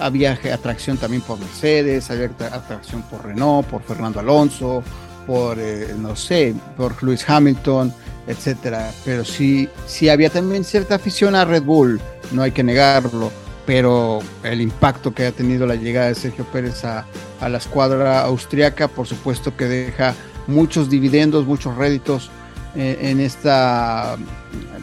Había 0.00 0.38
atracción 0.52 0.98
también 0.98 1.22
por 1.22 1.38
Mercedes, 1.38 2.10
había 2.10 2.26
atracción 2.26 3.02
por 3.02 3.24
Renault, 3.24 3.66
por 3.68 3.82
Fernando 3.82 4.18
Alonso, 4.20 4.82
por, 5.26 5.58
eh, 5.58 5.94
no 5.96 6.16
sé, 6.16 6.54
por 6.76 7.02
Lewis 7.02 7.24
Hamilton, 7.28 7.94
etcétera. 8.26 8.90
Pero 9.04 9.24
sí, 9.24 9.68
sí 9.86 10.08
había 10.08 10.28
también 10.28 10.64
cierta 10.64 10.96
afición 10.96 11.36
a 11.36 11.44
Red 11.44 11.62
Bull, 11.62 12.00
no 12.32 12.42
hay 12.42 12.50
que 12.50 12.64
negarlo. 12.64 13.30
Pero 13.66 14.20
el 14.44 14.60
impacto 14.60 15.12
que 15.12 15.26
ha 15.26 15.32
tenido 15.32 15.66
la 15.66 15.74
llegada 15.74 16.06
de 16.06 16.14
Sergio 16.14 16.44
Pérez 16.44 16.84
a, 16.84 17.04
a 17.40 17.48
la 17.48 17.58
escuadra 17.58 18.20
austriaca, 18.22 18.88
por 18.88 19.06
supuesto 19.06 19.56
que 19.56 19.64
deja 19.64 20.14
muchos 20.46 20.88
dividendos, 20.88 21.46
muchos 21.46 21.76
réditos 21.76 22.30
eh, 22.76 22.98
en 23.10 23.20
esta 23.20 24.16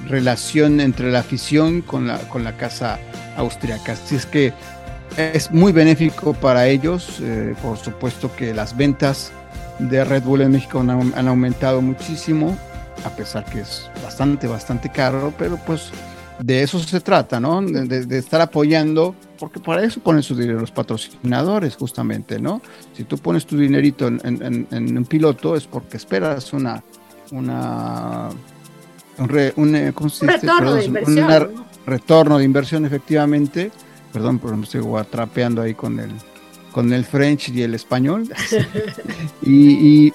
relación 0.07 0.81
entre 0.81 1.11
la 1.11 1.19
afición 1.19 1.81
con 1.81 2.07
la, 2.07 2.17
con 2.27 2.43
la 2.43 2.57
casa 2.57 2.99
austriaca. 3.37 3.93
Así 3.93 4.15
es 4.15 4.25
que 4.25 4.51
es 5.17 5.51
muy 5.51 5.71
benéfico 5.71 6.33
para 6.33 6.67
ellos, 6.67 7.19
eh, 7.21 7.53
por 7.61 7.77
supuesto 7.77 8.35
que 8.35 8.53
las 8.53 8.75
ventas 8.75 9.31
de 9.77 10.03
Red 10.03 10.23
Bull 10.23 10.41
en 10.41 10.51
México 10.51 10.79
han, 10.79 11.27
aumentado 11.27 11.81
muchísimo, 11.81 12.57
a 13.05 13.09
pesar 13.11 13.45
que 13.45 13.61
es 13.61 13.89
bastante, 14.03 14.47
bastante 14.47 14.89
caro, 14.89 15.31
pero 15.37 15.57
pues 15.57 15.91
de 16.39 16.63
eso 16.63 16.79
se 16.79 16.99
trata, 16.99 17.39
¿no? 17.39 17.61
De, 17.61 18.17
estar 18.17 18.41
apoyando, 18.41 19.15
porque 19.39 19.59
para 19.59 19.83
eso 19.83 19.99
ponen 19.99 20.23
su 20.23 20.35
dinero 20.35 20.59
los 20.59 20.71
patrocinadores, 20.71 21.75
justamente, 21.75 22.39
¿no? 22.39 22.61
Si 22.93 23.03
tú 23.03 23.17
pones 23.17 23.45
tu 23.45 23.57
dinerito 23.57 24.07
en, 24.07 24.67
un 24.71 25.05
piloto 25.05 25.55
es 25.55 25.65
porque 25.65 25.97
esperas 25.97 26.53
una, 26.53 26.83
una, 27.31 28.29
un, 29.17 29.27
retorno, 29.29 30.75
de 30.75 30.85
inversión, 30.85 31.65
retorno 31.85 32.37
de 32.37 32.45
inversión, 32.45 32.85
efectivamente. 32.85 33.71
Perdón, 34.11 34.39
pero 34.39 34.55
me 34.55 34.63
estoy 34.63 34.83
atrapeando 34.97 35.61
ahí 35.61 35.73
con 35.73 35.99
el, 35.99 36.11
con 36.71 36.93
el 36.93 37.03
French 37.03 37.49
y 37.49 37.63
el 37.63 37.73
español. 37.73 38.29
y, 39.41 40.11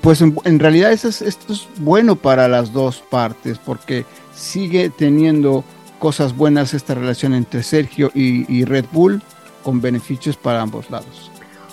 pues 0.00 0.22
en, 0.22 0.58
realidad 0.58 0.92
esto 0.92 1.08
es, 1.08 1.20
esto 1.20 1.52
es 1.52 1.68
bueno 1.78 2.16
para 2.16 2.48
las 2.48 2.72
dos 2.72 3.02
partes 3.10 3.58
porque 3.58 4.06
sigue 4.34 4.90
teniendo 4.90 5.64
cosas 5.98 6.36
buenas 6.36 6.74
esta 6.74 6.94
relación 6.94 7.34
entre 7.34 7.62
Sergio 7.62 8.10
y, 8.14 8.64
Red 8.64 8.86
Bull 8.90 9.22
con 9.62 9.80
beneficios 9.80 10.36
para 10.36 10.60
ambos 10.60 10.90
lados. 10.90 11.30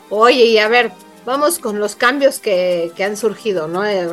Oye, 0.10 0.45
y 0.45 0.58
a 0.60 0.67
ver, 0.67 0.91
vamos 1.26 1.60
con 1.60 1.80
los 1.80 1.95
cambios 1.95 2.39
que, 2.39 2.91
han 3.04 3.17
surgido, 3.17 3.67
¿no? 3.67 3.86
Eh, 3.86 4.08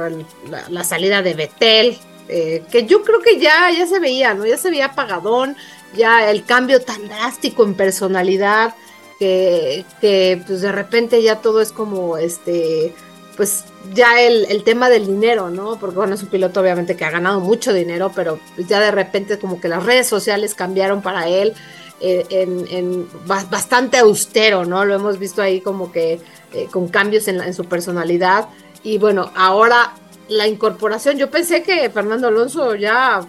la, 0.70 0.84
salida 0.84 1.22
de 1.22 1.34
Betel, 1.34 1.98
eh, 2.28 2.62
que 2.70 2.86
yo 2.86 3.02
creo 3.02 3.20
que 3.20 3.38
ya, 3.38 3.70
ya 3.76 3.86
se 3.86 4.00
veía, 4.00 4.32
¿no? 4.34 4.46
Ya 4.46 4.56
se 4.56 4.70
veía 4.70 4.86
apagadón, 4.86 5.56
ya 5.94 6.30
el 6.30 6.44
cambio 6.44 6.80
tan 6.80 7.08
drástico 7.08 7.64
en 7.64 7.74
personalidad, 7.74 8.74
que, 9.18 10.42
pues 10.46 10.60
de 10.60 10.72
repente 10.72 11.22
ya 11.22 11.36
todo 11.40 11.60
es 11.60 11.72
como 11.72 12.16
este 12.16 12.94
pues 13.36 13.64
ya 13.92 14.20
el, 14.20 14.62
tema 14.64 14.88
del 14.88 15.06
dinero, 15.06 15.50
¿no? 15.50 15.78
Porque 15.78 15.96
bueno, 15.96 16.14
es 16.14 16.22
un 16.22 16.28
piloto 16.28 16.60
obviamente 16.60 16.96
que 16.96 17.04
ha 17.04 17.10
ganado 17.10 17.40
mucho 17.40 17.72
dinero, 17.72 18.12
pero 18.14 18.38
ya 18.56 18.80
de 18.80 18.90
repente 18.90 19.38
como 19.38 19.60
que 19.60 19.68
las 19.68 19.84
redes 19.84 20.06
sociales 20.06 20.54
cambiaron 20.54 21.02
para 21.02 21.28
él 21.28 21.54
eh, 22.00 22.26
en, 22.30 23.08
bastante 23.26 23.98
austero, 23.98 24.64
¿no? 24.64 24.84
Lo 24.84 24.94
hemos 24.94 25.18
visto 25.18 25.42
ahí 25.42 25.60
como 25.60 25.92
que 25.92 26.20
eh, 26.52 26.68
con 26.70 26.88
cambios 26.88 27.28
en, 27.28 27.54
su 27.54 27.64
personalidad. 27.64 28.48
Y 28.82 28.98
bueno, 28.98 29.30
ahora 29.34 29.94
la 30.28 30.46
incorporación, 30.46 31.18
yo 31.18 31.30
pensé 31.30 31.62
que 31.62 31.88
Fernando 31.90 32.28
Alonso 32.28 32.74
ya 32.74 33.20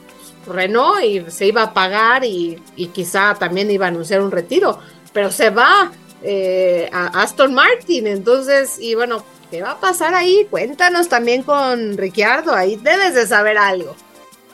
renó 0.47 0.99
y 1.01 1.25
se 1.29 1.45
iba 1.47 1.61
a 1.61 1.73
pagar 1.73 2.23
y, 2.23 2.61
y 2.75 2.87
quizá 2.87 3.35
también 3.35 3.69
iba 3.69 3.85
a 3.85 3.89
anunciar 3.89 4.21
un 4.21 4.31
retiro 4.31 4.79
pero 5.17 5.31
se 5.31 5.49
va 5.49 5.91
eh, 6.21 6.87
a 6.93 7.23
Aston 7.23 7.51
Martin. 7.51 8.05
Entonces, 8.05 8.77
y 8.79 8.93
bueno, 8.93 9.23
¿qué 9.49 9.61
va 9.61 9.71
a 9.71 9.79
pasar 9.79 10.13
ahí? 10.13 10.47
Cuéntanos 10.49 11.09
también 11.09 11.43
con 11.43 11.97
Ricciardo, 11.97 12.53
ahí 12.53 12.75
debes 12.77 13.13
de 13.13 13.27
saber 13.27 13.57
algo. 13.57 13.95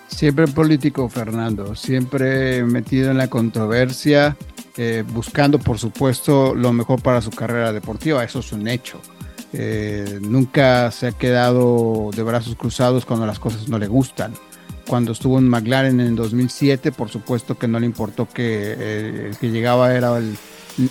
Siempre 0.08 0.48
político, 0.48 1.10
Fernando, 1.10 1.76
siempre 1.76 2.64
metido 2.64 3.12
en 3.12 3.18
la 3.18 3.30
controversia, 3.30 4.38
eh, 4.78 5.04
buscando, 5.08 5.60
por 5.60 5.80
supuesto, 5.80 6.54
lo 6.54 6.72
mejor 6.72 7.02
para 7.02 7.22
su 7.22 7.32
carrera 7.32 7.74
deportiva, 7.74 8.24
eso 8.24 8.40
es 8.40 8.52
un 8.52 8.68
hecho. 8.68 9.02
Eh, 9.54 10.20
nunca 10.22 10.92
se 10.92 11.08
ha 11.08 11.12
quedado 11.12 12.10
de 12.16 12.24
brazos 12.24 12.56
cruzados 12.56 13.06
cuando 13.06 13.26
las 13.26 13.40
cosas 13.40 13.68
no 13.70 13.80
le 13.80 13.88
gustan. 13.88 14.34
Cuando 14.88 15.14
estuvo 15.14 15.40
en 15.40 15.48
McLaren 15.48 16.00
en 16.00 16.16
2007, 16.16 16.92
por 16.92 17.10
supuesto 17.10 17.58
que 17.58 17.68
no 17.68 17.80
le 17.80 17.86
importó 17.86 18.28
que 18.28 19.28
el 19.28 19.38
que 19.38 19.50
llegaba 19.50 19.96
era 19.96 20.18
el 20.18 20.38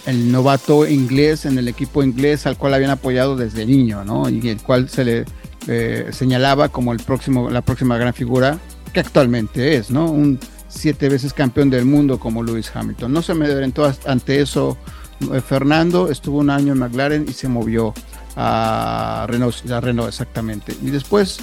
el 0.06 0.32
novato 0.32 0.86
inglés 0.86 1.44
en 1.44 1.58
el 1.58 1.68
equipo 1.68 2.02
inglés 2.02 2.46
al 2.46 2.56
cual 2.56 2.74
habían 2.74 2.90
apoyado 2.90 3.36
desde 3.36 3.66
niño, 3.66 4.04
¿no? 4.04 4.28
Y 4.28 4.48
el 4.48 4.62
cual 4.62 4.88
se 4.88 5.04
le 5.04 5.24
eh, 5.68 6.08
señalaba 6.12 6.68
como 6.68 6.92
el 6.92 7.00
próximo, 7.00 7.50
la 7.50 7.62
próxima 7.62 7.96
gran 7.98 8.14
figura 8.14 8.58
que 8.92 9.00
actualmente 9.00 9.76
es, 9.76 9.90
¿no? 9.90 10.10
Un 10.10 10.38
siete 10.68 11.08
veces 11.08 11.32
campeón 11.32 11.70
del 11.70 11.84
mundo 11.84 12.18
como 12.18 12.42
Lewis 12.42 12.70
Hamilton. 12.74 13.12
No 13.12 13.22
se 13.22 13.34
me 13.34 13.46
amedrentó 13.46 13.92
ante 14.06 14.40
eso 14.40 14.76
eh, 15.32 15.40
Fernando, 15.40 16.10
estuvo 16.10 16.38
un 16.38 16.50
año 16.50 16.72
en 16.72 16.78
McLaren 16.78 17.26
y 17.28 17.32
se 17.32 17.48
movió 17.48 17.94
a 18.36 19.26
Renault, 19.28 19.70
a 19.70 19.80
Renault 19.80 20.08
exactamente. 20.08 20.74
Y 20.82 20.90
después 20.90 21.38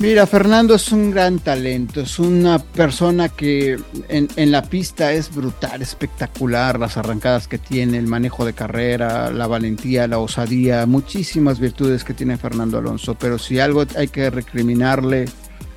Mira, 0.00 0.26
Fernando 0.26 0.74
es 0.74 0.90
un 0.90 1.12
gran 1.12 1.38
talento, 1.38 2.00
es 2.00 2.18
una 2.18 2.58
persona 2.58 3.28
que 3.28 3.78
en, 4.08 4.50
la 4.50 4.62
pista 4.62 5.12
es 5.12 5.32
brutal, 5.32 5.82
espectacular, 5.82 6.80
las 6.80 6.96
arrancadas 6.96 7.46
que 7.46 7.58
tiene, 7.58 7.98
el 7.98 8.08
manejo 8.08 8.44
de 8.44 8.54
carrera, 8.54 9.30
la 9.30 9.46
valentía, 9.46 10.08
la 10.08 10.18
osadía, 10.18 10.84
muchísimas 10.86 11.60
virtudes 11.60 12.02
que 12.02 12.12
tiene 12.12 12.36
Fernando 12.36 12.78
Alonso, 12.78 13.14
pero 13.14 13.38
si 13.38 13.60
algo 13.60 13.84
hay 13.96 14.08
que 14.08 14.30
recriminarle 14.30 15.26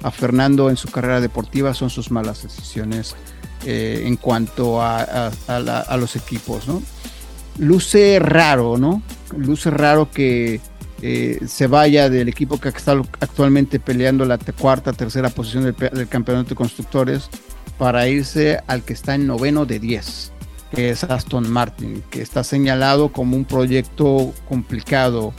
a 0.01 0.09
Fernando 0.09 0.71
en 0.71 0.77
su 0.77 0.89
carrera 0.89 1.21
deportiva 1.21 1.75
son 1.75 1.91
sus 1.91 2.09
malas 2.09 2.41
decisiones 2.41 3.15
eh, 3.65 4.03
en 4.05 4.15
cuanto 4.15 4.81
a, 4.81 5.31
a 5.47 5.97
los 5.97 6.15
equipos, 6.15 6.67
¿no? 6.67 6.81
Luce 7.59 8.17
raro, 8.19 8.77
¿no? 8.77 9.03
Luce 9.35 9.69
raro 9.69 10.09
que 10.11 10.59
eh, 11.01 11.39
se 11.47 11.67
vaya 11.67 12.09
del 12.09 12.27
equipo 12.27 12.59
que 12.59 12.69
está 12.69 12.93
actualmente 13.19 13.79
peleando 13.79 14.25
la 14.25 14.37
cuarta, 14.37 14.93
tercera 14.93 15.29
posición 15.29 15.63
del, 15.63 16.07
campeonato 16.07 16.49
de 16.49 16.55
constructores 16.55 17.29
para 17.77 18.07
irse 18.07 18.59
al 18.65 18.83
que 18.83 18.93
está 18.93 19.13
en 19.13 19.27
noveno 19.27 19.65
de 19.65 19.79
10, 19.79 20.31
que 20.71 20.89
es 20.89 21.03
Aston 21.03 21.49
Martin, 21.49 22.03
que 22.09 22.21
está 22.21 22.43
señalado 22.43 23.11
como 23.11 23.35
un 23.35 23.45
proyecto 23.45 24.33
complicado, 24.49 25.33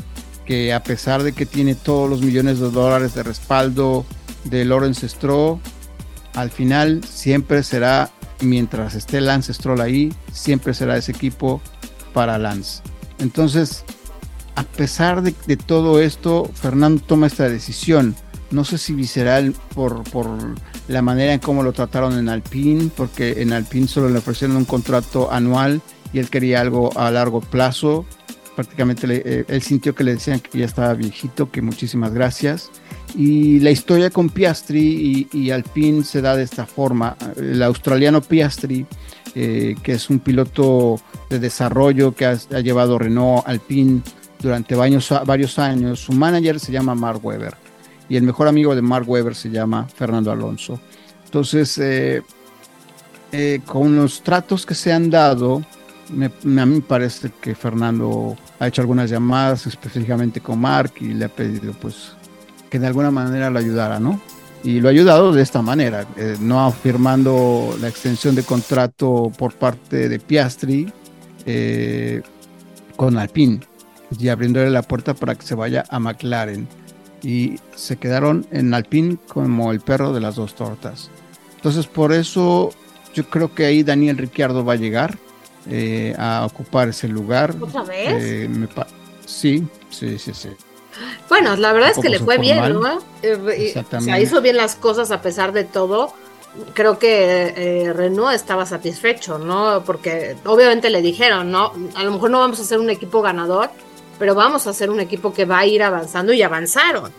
que 0.46 0.72
a 0.72 0.82
pesar 0.82 1.24
de 1.24 1.32
que 1.32 1.44
tiene 1.44 1.74
todos 1.74 2.08
los 2.08 2.22
millones 2.22 2.60
de 2.60 2.70
dólares 2.70 3.14
de 3.14 3.24
respaldo 3.24 4.06
de 4.44 4.64
Lawrence 4.64 5.08
Stroh, 5.08 5.58
al 6.34 6.50
final 6.50 7.02
siempre 7.02 7.64
será 7.64 8.10
mientras 8.40 8.94
esté 8.94 9.20
Lance 9.20 9.52
Stroll 9.52 9.80
ahí, 9.80 10.14
siempre 10.32 10.72
será 10.72 10.96
ese 10.96 11.10
equipo 11.10 11.60
para 12.12 12.38
Lance. 12.38 12.82
Entonces, 13.18 13.84
a 14.58 14.64
pesar 14.64 15.22
de, 15.22 15.56
todo 15.56 16.00
esto, 16.00 16.50
Fernando 16.52 17.00
toma 17.00 17.28
esta 17.28 17.48
decisión. 17.48 18.16
No 18.50 18.64
sé 18.64 18.76
si 18.76 18.92
visceral 18.92 19.54
por, 19.72 20.02
la 20.88 21.00
manera 21.00 21.32
en 21.32 21.38
cómo 21.38 21.62
lo 21.62 21.72
trataron 21.72 22.18
en 22.18 22.28
Alpine, 22.28 22.90
porque 22.96 23.40
en 23.40 23.52
Alpine 23.52 23.86
solo 23.86 24.08
le 24.08 24.18
ofrecieron 24.18 24.56
un 24.56 24.64
contrato 24.64 25.30
anual 25.30 25.80
y 26.12 26.18
él 26.18 26.28
quería 26.28 26.60
algo 26.60 26.90
a 26.98 27.08
largo 27.12 27.40
plazo. 27.40 28.04
Prácticamente 28.56 29.06
eh, 29.08 29.44
él 29.46 29.62
sintió 29.62 29.94
que 29.94 30.02
le 30.02 30.14
decían 30.14 30.40
que 30.40 30.58
ya 30.58 30.64
estaba 30.64 30.92
viejito, 30.94 31.52
que 31.52 31.62
muchísimas 31.62 32.12
gracias. 32.12 32.72
Y 33.14 33.60
la 33.60 33.70
historia 33.70 34.10
con 34.10 34.28
Piastri 34.28 35.28
y, 35.32 35.50
Alpine 35.52 36.02
se 36.02 36.20
da 36.20 36.34
de 36.34 36.42
esta 36.42 36.66
forma. 36.66 37.16
El 37.36 37.62
australiano 37.62 38.22
Piastri, 38.22 38.86
eh, 39.36 39.76
que 39.84 39.92
es 39.92 40.10
un 40.10 40.18
piloto 40.18 41.00
de 41.30 41.38
desarrollo 41.38 42.12
que 42.12 42.26
ha, 42.26 42.34
llevado 42.60 42.98
Renault 42.98 43.46
Alpine 43.46 44.02
durante 44.40 44.74
varios, 44.74 45.58
años, 45.58 46.00
su 46.00 46.12
manager 46.12 46.60
se 46.60 46.72
llama 46.72 46.94
Mark 46.94 47.20
Webber 47.24 47.54
y 48.08 48.16
el 48.16 48.22
mejor 48.22 48.48
amigo 48.48 48.74
de 48.74 48.82
Mark 48.82 49.08
Webber 49.08 49.34
se 49.34 49.50
llama 49.50 49.86
Fernando 49.86 50.30
Alonso. 50.30 50.80
Entonces, 51.24 51.76
eh, 51.78 52.22
eh, 53.32 53.60
con 53.66 53.96
los 53.96 54.22
tratos 54.22 54.64
que 54.64 54.74
se 54.74 54.92
han 54.92 55.10
dado, 55.10 55.62
a 56.08 56.12
mí 56.12 56.28
me 56.44 56.80
parece 56.80 57.30
que 57.40 57.54
Fernando 57.54 58.36
ha 58.58 58.68
hecho 58.68 58.80
algunas 58.80 59.10
llamadas 59.10 59.66
específicamente 59.66 60.40
con 60.40 60.60
Mark 60.60 60.92
y 61.00 61.08
le 61.08 61.26
ha 61.26 61.28
pedido 61.28 61.74
pues 61.74 62.12
que 62.70 62.78
de 62.78 62.86
alguna 62.86 63.10
manera 63.10 63.50
lo 63.50 63.58
ayudara, 63.58 64.00
¿no? 64.00 64.20
Y 64.64 64.80
lo 64.80 64.88
ha 64.88 64.90
ayudado 64.90 65.32
de 65.32 65.42
esta 65.42 65.62
manera, 65.62 66.06
eh, 66.16 66.36
no 66.40 66.70
firmando 66.72 67.76
la 67.80 67.88
extensión 67.88 68.34
de 68.34 68.42
contrato 68.42 69.30
por 69.36 69.54
parte 69.54 70.08
de 70.08 70.18
Piastri 70.18 70.92
con 72.96 73.16
Alpine 73.16 73.60
y 74.16 74.28
abriéndole 74.28 74.70
la 74.70 74.82
puerta 74.82 75.14
para 75.14 75.34
que 75.34 75.46
se 75.46 75.54
vaya 75.54 75.84
a 75.90 75.98
McLaren 75.98 76.68
y 77.22 77.58
se 77.74 77.96
quedaron 77.96 78.46
en 78.50 78.72
Alpine 78.74 79.18
como 79.28 79.72
el 79.72 79.80
perro 79.80 80.12
de 80.12 80.20
las 80.20 80.36
dos 80.36 80.54
tortas. 80.54 81.10
Entonces 81.56 81.86
por 81.86 82.12
eso 82.12 82.70
yo 83.14 83.28
creo 83.28 83.54
que 83.54 83.66
ahí 83.66 83.82
Daniel 83.82 84.16
Ricciardo 84.16 84.64
va 84.64 84.74
a 84.74 84.76
llegar 84.76 85.18
eh, 85.70 86.14
a 86.18 86.46
ocupar 86.46 86.88
ese 86.88 87.08
lugar. 87.08 87.54
¿Otra 87.60 87.82
vez? 87.82 88.22
Eh, 88.22 88.48
sí, 89.26 89.66
sí, 89.90 90.18
sí, 90.18 90.32
sí. 90.32 90.50
Bueno, 91.28 91.56
la 91.56 91.72
verdad 91.72 91.90
es 91.90 91.98
que 91.98 92.08
le 92.08 92.18
fue 92.18 92.38
bien, 92.38 92.72
¿no? 92.72 92.98
Eh, 93.22 93.74
o 93.92 94.00
sea, 94.00 94.20
hizo 94.20 94.40
bien 94.40 94.56
las 94.56 94.76
cosas 94.76 95.10
a 95.10 95.20
pesar 95.20 95.52
de 95.52 95.64
todo. 95.64 96.12
Creo 96.74 96.98
que 96.98 97.92
Renault 97.94 98.34
estaba 98.34 98.66
satisfecho, 98.66 99.38
¿no? 99.38 99.82
Porque 99.84 100.36
obviamente 100.44 100.90
le 100.90 101.02
dijeron, 101.02 101.52
¿no? 101.52 101.72
A 101.94 102.02
lo 102.02 102.12
mejor 102.12 102.30
no 102.30 102.38
vamos 102.40 102.58
a 102.58 102.64
ser 102.64 102.80
un 102.80 102.90
equipo 102.90 103.20
ganador, 103.20 103.70
pero 104.18 104.34
vamos 104.34 104.66
a 104.66 104.72
ser 104.72 104.90
un 104.90 105.00
equipo 105.00 105.32
que 105.32 105.44
va 105.44 105.60
a 105.60 105.66
ir 105.66 105.82
avanzando 105.82 106.32
y 106.32 106.42
avanzaron. 106.42 107.12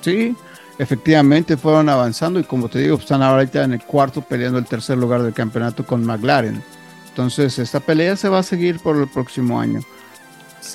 Sí, 0.00 0.36
efectivamente 0.78 1.56
fueron 1.56 1.88
avanzando 1.88 2.38
y 2.38 2.44
como 2.44 2.68
te 2.68 2.80
digo, 2.80 2.96
están 2.96 3.22
ahorita 3.22 3.64
en 3.64 3.72
el 3.74 3.82
cuarto 3.82 4.22
peleando 4.22 4.58
el 4.58 4.66
tercer 4.66 4.98
lugar 4.98 5.22
del 5.22 5.32
campeonato 5.32 5.84
con 5.84 6.04
McLaren. 6.04 6.62
Entonces 7.08 7.58
esta 7.58 7.80
pelea 7.80 8.16
se 8.16 8.28
va 8.28 8.40
a 8.40 8.42
seguir 8.42 8.78
por 8.80 8.96
el 8.96 9.08
próximo 9.08 9.58
año. 9.58 9.80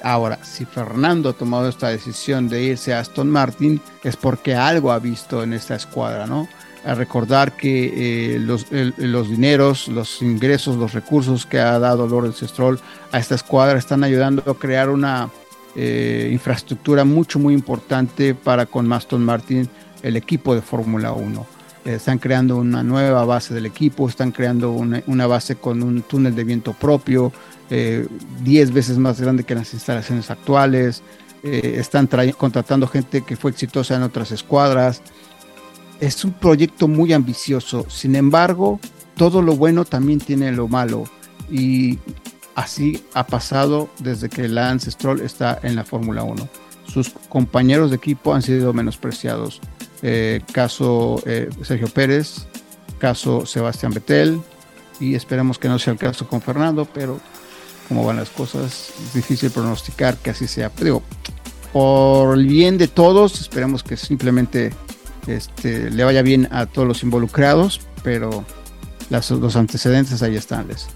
Ahora, 0.04 0.44
si 0.44 0.66
Fernando 0.66 1.30
ha 1.30 1.34
tomado 1.34 1.68
esta 1.68 1.90
decisión 1.90 2.48
de 2.48 2.64
irse 2.64 2.94
a 2.94 3.00
Aston 3.00 3.30
Martin, 3.30 3.82
es 4.04 4.16
porque 4.16 4.56
algo 4.56 4.92
ha 4.92 5.00
visto 5.00 5.44
en 5.44 5.54
esta 5.54 5.76
escuadra, 5.76 6.26
¿no? 6.28 6.48
A 6.84 6.96
recordar 6.96 7.56
que 7.56 8.36
eh, 8.36 8.40
los, 8.40 8.68
los, 8.72 9.30
dineros, 9.30 9.88
los 9.88 10.22
ingresos, 10.22 10.78
los 10.78 10.94
recursos 10.94 11.46
que 11.46 11.60
ha 11.60 11.78
dado 11.80 12.08
Lawrence 12.08 12.48
Stroll 12.48 12.80
a 13.12 13.20
esta 13.20 13.36
escuadra 13.36 13.78
están 13.78 14.04
ayudando 14.04 14.50
a 14.50 14.58
crear 14.58 14.90
una 14.90 15.30
eh, 15.76 16.30
infraestructura 16.32 17.06
mucho, 17.06 17.38
muy 17.40 17.54
importante 17.54 18.34
para 18.34 18.66
con 18.66 18.92
Aston 18.92 19.24
Martin, 19.24 19.70
el 20.02 20.16
equipo 20.16 20.56
de 20.56 20.62
Fórmula 20.62 21.12
1. 21.12 21.46
Eh, 21.86 21.94
están 21.96 22.18
creando 22.18 22.58
una 22.58 22.82
nueva 22.82 23.26
base 23.26 23.54
del 23.54 23.68
equipo, 23.68 24.10
están 24.10 24.32
creando 24.32 24.72
una, 24.72 25.04
una 25.06 25.28
base 25.28 25.58
con 25.58 25.84
un 25.84 26.02
túnel 26.02 26.36
de 26.36 26.44
viento 26.44 26.74
propio, 26.74 27.32
10 27.70 28.74
veces 28.74 28.98
más 28.98 29.22
grande 29.22 29.46
que 29.46 29.56
las 29.56 29.74
instalaciones 29.74 30.30
actuales. 30.30 31.04
están 31.42 32.10
contratando 32.38 32.86
gente 32.86 33.22
que 33.22 33.38
fue 33.38 33.52
exitosa 33.52 33.96
en 33.96 34.04
otras 34.04 34.32
escuadras 34.32 35.02
es 36.02 36.26
un 36.26 36.34
proyecto 36.34 36.88
muy 36.88 37.14
ambicioso, 37.14 37.86
sin 37.88 38.16
embargo, 38.16 38.80
todo 39.16 39.42
lo 39.42 39.56
bueno 39.56 39.86
también 39.86 40.20
tiene 40.20 40.52
lo 40.52 40.68
malo 40.68 41.04
y 41.50 42.00
así 42.56 43.04
ha 43.14 43.26
pasado 43.26 43.88
desde 44.00 44.28
que 44.28 44.48
Lance 44.48 44.90
Stroll 44.90 45.22
está 45.22 45.60
en 45.62 45.76
la 45.76 45.84
Fórmula 45.84 46.24
1. 46.24 46.50
Sus 46.88 47.12
compañeros 47.30 47.92
de 47.92 47.98
equipo 47.98 48.34
han 48.34 48.42
sido 48.42 48.74
menospreciados. 48.74 49.62
Eh, 50.02 50.42
caso 50.52 51.22
eh, 51.28 51.50
Sergio 51.62 51.88
Pérez, 51.88 52.48
caso 52.98 53.46
Sebastián 53.46 53.94
Vettel 53.94 54.42
y 55.00 55.14
esperemos 55.14 55.60
que 55.60 55.70
no 55.70 55.78
sea 55.78 55.94
el 55.94 56.00
caso 56.00 56.28
con 56.28 56.42
Fernando, 56.42 56.88
pero 56.92 57.20
como 57.88 58.04
van 58.04 58.18
las 58.18 58.32
cosas, 58.32 58.92
es 59.06 59.14
difícil 59.14 59.52
pronosticar 59.52 60.18
que 60.18 60.32
así 60.32 60.48
sea. 60.48 60.72
Pero 60.72 61.04
por 61.72 62.38
el 62.38 62.48
bien 62.48 62.80
de 62.80 62.88
todos, 62.88 63.40
esperemos 63.40 63.84
que 63.84 63.98
simplemente 63.98 64.74
este, 65.28 65.90
le 65.90 66.04
vaya 66.04 66.22
bien 66.22 66.48
a 66.52 66.66
todos 66.66 66.88
los 66.88 67.04
involucrados, 67.04 67.82
pero 68.04 68.46
los 69.10 69.56
antecedentes 69.56 70.22
ahí 70.24 70.36
están, 70.36 70.68
Les. 70.68 70.88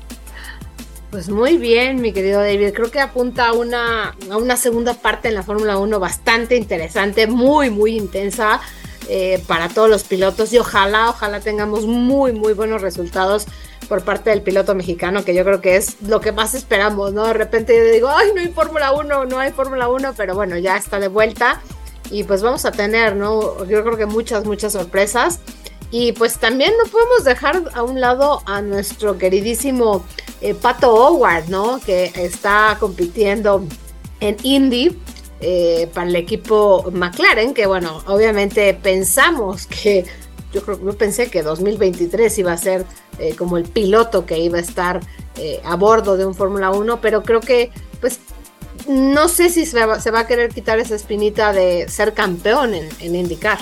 Pues 1.11 1.29
muy 1.29 1.57
bien, 1.57 2.01
mi 2.01 2.11
querido 2.11 2.41
David. 2.41 2.73
Creo 2.73 2.91
que 2.91 2.99
apunta 2.99 3.47
a 3.47 3.53
una, 3.53 4.15
a 4.29 4.37
una 4.37 4.57
segunda 4.57 4.95
parte 4.95 5.29
en 5.29 5.35
la 5.35 5.43
Fórmula 5.43 5.77
1 5.77 5.99
bastante 5.99 6.57
interesante, 6.57 7.25
muy, 7.25 7.69
muy 7.69 7.95
intensa 7.95 8.59
eh, 9.07 9.41
para 9.47 9.69
todos 9.69 9.89
los 9.89 10.03
pilotos 10.03 10.51
y 10.51 10.57
ojalá, 10.57 11.09
ojalá 11.09 11.39
tengamos 11.39 11.85
muy, 11.85 12.33
muy 12.33 12.53
buenos 12.53 12.81
resultados 12.81 13.45
por 13.87 14.03
parte 14.03 14.31
del 14.31 14.41
piloto 14.41 14.75
mexicano, 14.75 15.23
que 15.23 15.35
yo 15.35 15.45
creo 15.45 15.61
que 15.61 15.77
es 15.77 16.01
lo 16.01 16.19
que 16.19 16.31
más 16.31 16.53
esperamos, 16.53 17.13
¿no? 17.13 17.25
De 17.25 17.33
repente 17.33 17.77
yo 17.77 17.93
digo, 17.93 18.09
ay, 18.09 18.31
no 18.33 18.41
hay 18.41 18.47
Fórmula 18.47 18.91
1, 18.91 19.25
no 19.25 19.39
hay 19.39 19.51
Fórmula 19.51 19.87
1, 19.87 20.15
pero 20.17 20.35
bueno, 20.35 20.57
ya 20.57 20.75
está 20.75 20.99
de 20.99 21.07
vuelta 21.07 21.61
y 22.11 22.23
pues 22.23 22.41
vamos 22.41 22.65
a 22.65 22.71
tener, 22.71 23.15
¿no? 23.15 23.65
Yo 23.65 23.83
creo 23.83 23.97
que 23.97 24.05
muchas, 24.05 24.45
muchas 24.45 24.73
sorpresas. 24.73 25.39
Y 25.91 26.11
pues 26.13 26.39
también 26.39 26.73
no 26.83 26.89
podemos 26.89 27.23
dejar 27.23 27.63
a 27.73 27.83
un 27.83 28.01
lado 28.01 28.41
a 28.45 28.61
nuestro 28.61 29.17
queridísimo 29.17 30.03
eh, 30.41 30.53
Pato 30.53 30.93
Howard, 30.93 31.47
¿no? 31.47 31.79
Que 31.79 32.11
está 32.15 32.77
compitiendo 32.79 33.63
en 34.19 34.35
Indy 34.43 34.97
eh, 35.39 35.89
para 35.93 36.07
el 36.07 36.15
equipo 36.15 36.91
McLaren, 36.91 37.53
que 37.53 37.65
bueno, 37.65 38.03
obviamente 38.07 38.73
pensamos 38.73 39.67
que, 39.67 40.05
yo 40.53 40.63
creo 40.63 40.83
yo 40.83 40.97
pensé 40.97 41.29
que 41.29 41.43
2023 41.43 42.39
iba 42.39 42.51
a 42.51 42.57
ser 42.57 42.85
eh, 43.19 43.35
como 43.35 43.57
el 43.57 43.63
piloto 43.63 44.25
que 44.25 44.39
iba 44.39 44.57
a 44.57 44.61
estar 44.61 44.99
a 45.65 45.75
bordo 45.75 46.15
de 46.15 46.25
un 46.25 46.33
Fórmula 46.33 46.71
1, 46.71 47.01
pero 47.01 47.21
creo 47.21 47.41
que 47.41 47.69
pues 47.99 48.19
no 48.87 49.27
sé 49.29 49.49
si 49.49 49.65
se 49.65 49.85
va, 49.85 50.19
a 50.19 50.27
querer 50.27 50.53
quitar 50.53 50.79
esa 50.79 50.95
espinita 50.95 51.53
de 51.53 51.87
ser 51.89 52.13
campeón 52.13 52.73
en, 52.73 52.89
en 52.99 53.15
indicar. 53.15 53.59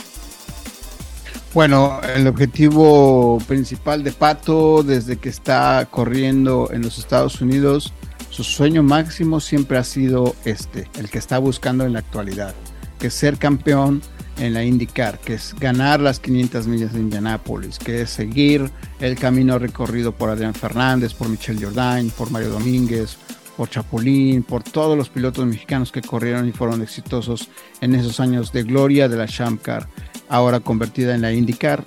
Bueno, 1.53 2.01
el 2.15 2.25
objetivo 2.25 3.37
principal 3.47 4.03
de 4.03 4.11
Pato 4.11 4.81
desde 4.81 5.17
que 5.17 5.29
está 5.29 5.87
corriendo 5.91 6.69
en 6.71 6.81
los 6.81 6.97
Estados 6.97 7.41
Unidos, 7.41 7.93
su 8.31 8.43
sueño 8.43 8.81
máximo 8.81 9.39
siempre 9.39 9.77
ha 9.77 9.83
sido 9.83 10.35
este, 10.45 10.89
el 10.97 11.11
que 11.11 11.19
está 11.19 11.37
buscando 11.37 11.85
en 11.85 11.93
la 11.93 11.99
actualidad, 11.99 12.55
que 12.97 13.11
ser 13.11 13.37
campeón 13.37 14.01
en 14.39 14.55
la 14.55 14.63
IndyCar, 14.63 15.19
que 15.19 15.35
es 15.35 15.53
ganar 15.59 15.99
las 15.99 16.19
500 16.19 16.65
millas 16.65 16.93
de 16.93 16.99
Indianápolis, 16.99 17.77
que 17.77 18.01
es 18.01 18.09
seguir 18.09 18.71
el 18.99 19.15
camino 19.19 19.59
recorrido 19.59 20.11
por 20.11 20.31
Adrián 20.31 20.55
Fernández, 20.55 21.13
por 21.13 21.29
Michel 21.29 21.63
Jordain, 21.63 22.09
por 22.09 22.31
Mario 22.31 22.49
Domínguez, 22.49 23.17
por 23.57 23.69
Chapulín, 23.69 24.43
por 24.43 24.63
todos 24.63 24.97
los 24.97 25.09
pilotos 25.09 25.45
mexicanos 25.45 25.91
que 25.91 26.01
corrieron 26.01 26.47
y 26.47 26.51
fueron 26.51 26.81
exitosos 26.81 27.49
en 27.81 27.95
esos 27.95 28.19
años 28.19 28.51
de 28.51 28.63
gloria 28.63 29.07
de 29.07 29.17
la 29.17 29.25
Shamcar, 29.25 29.87
ahora 30.29 30.59
convertida 30.59 31.15
en 31.15 31.21
la 31.21 31.31
IndyCar. 31.31 31.83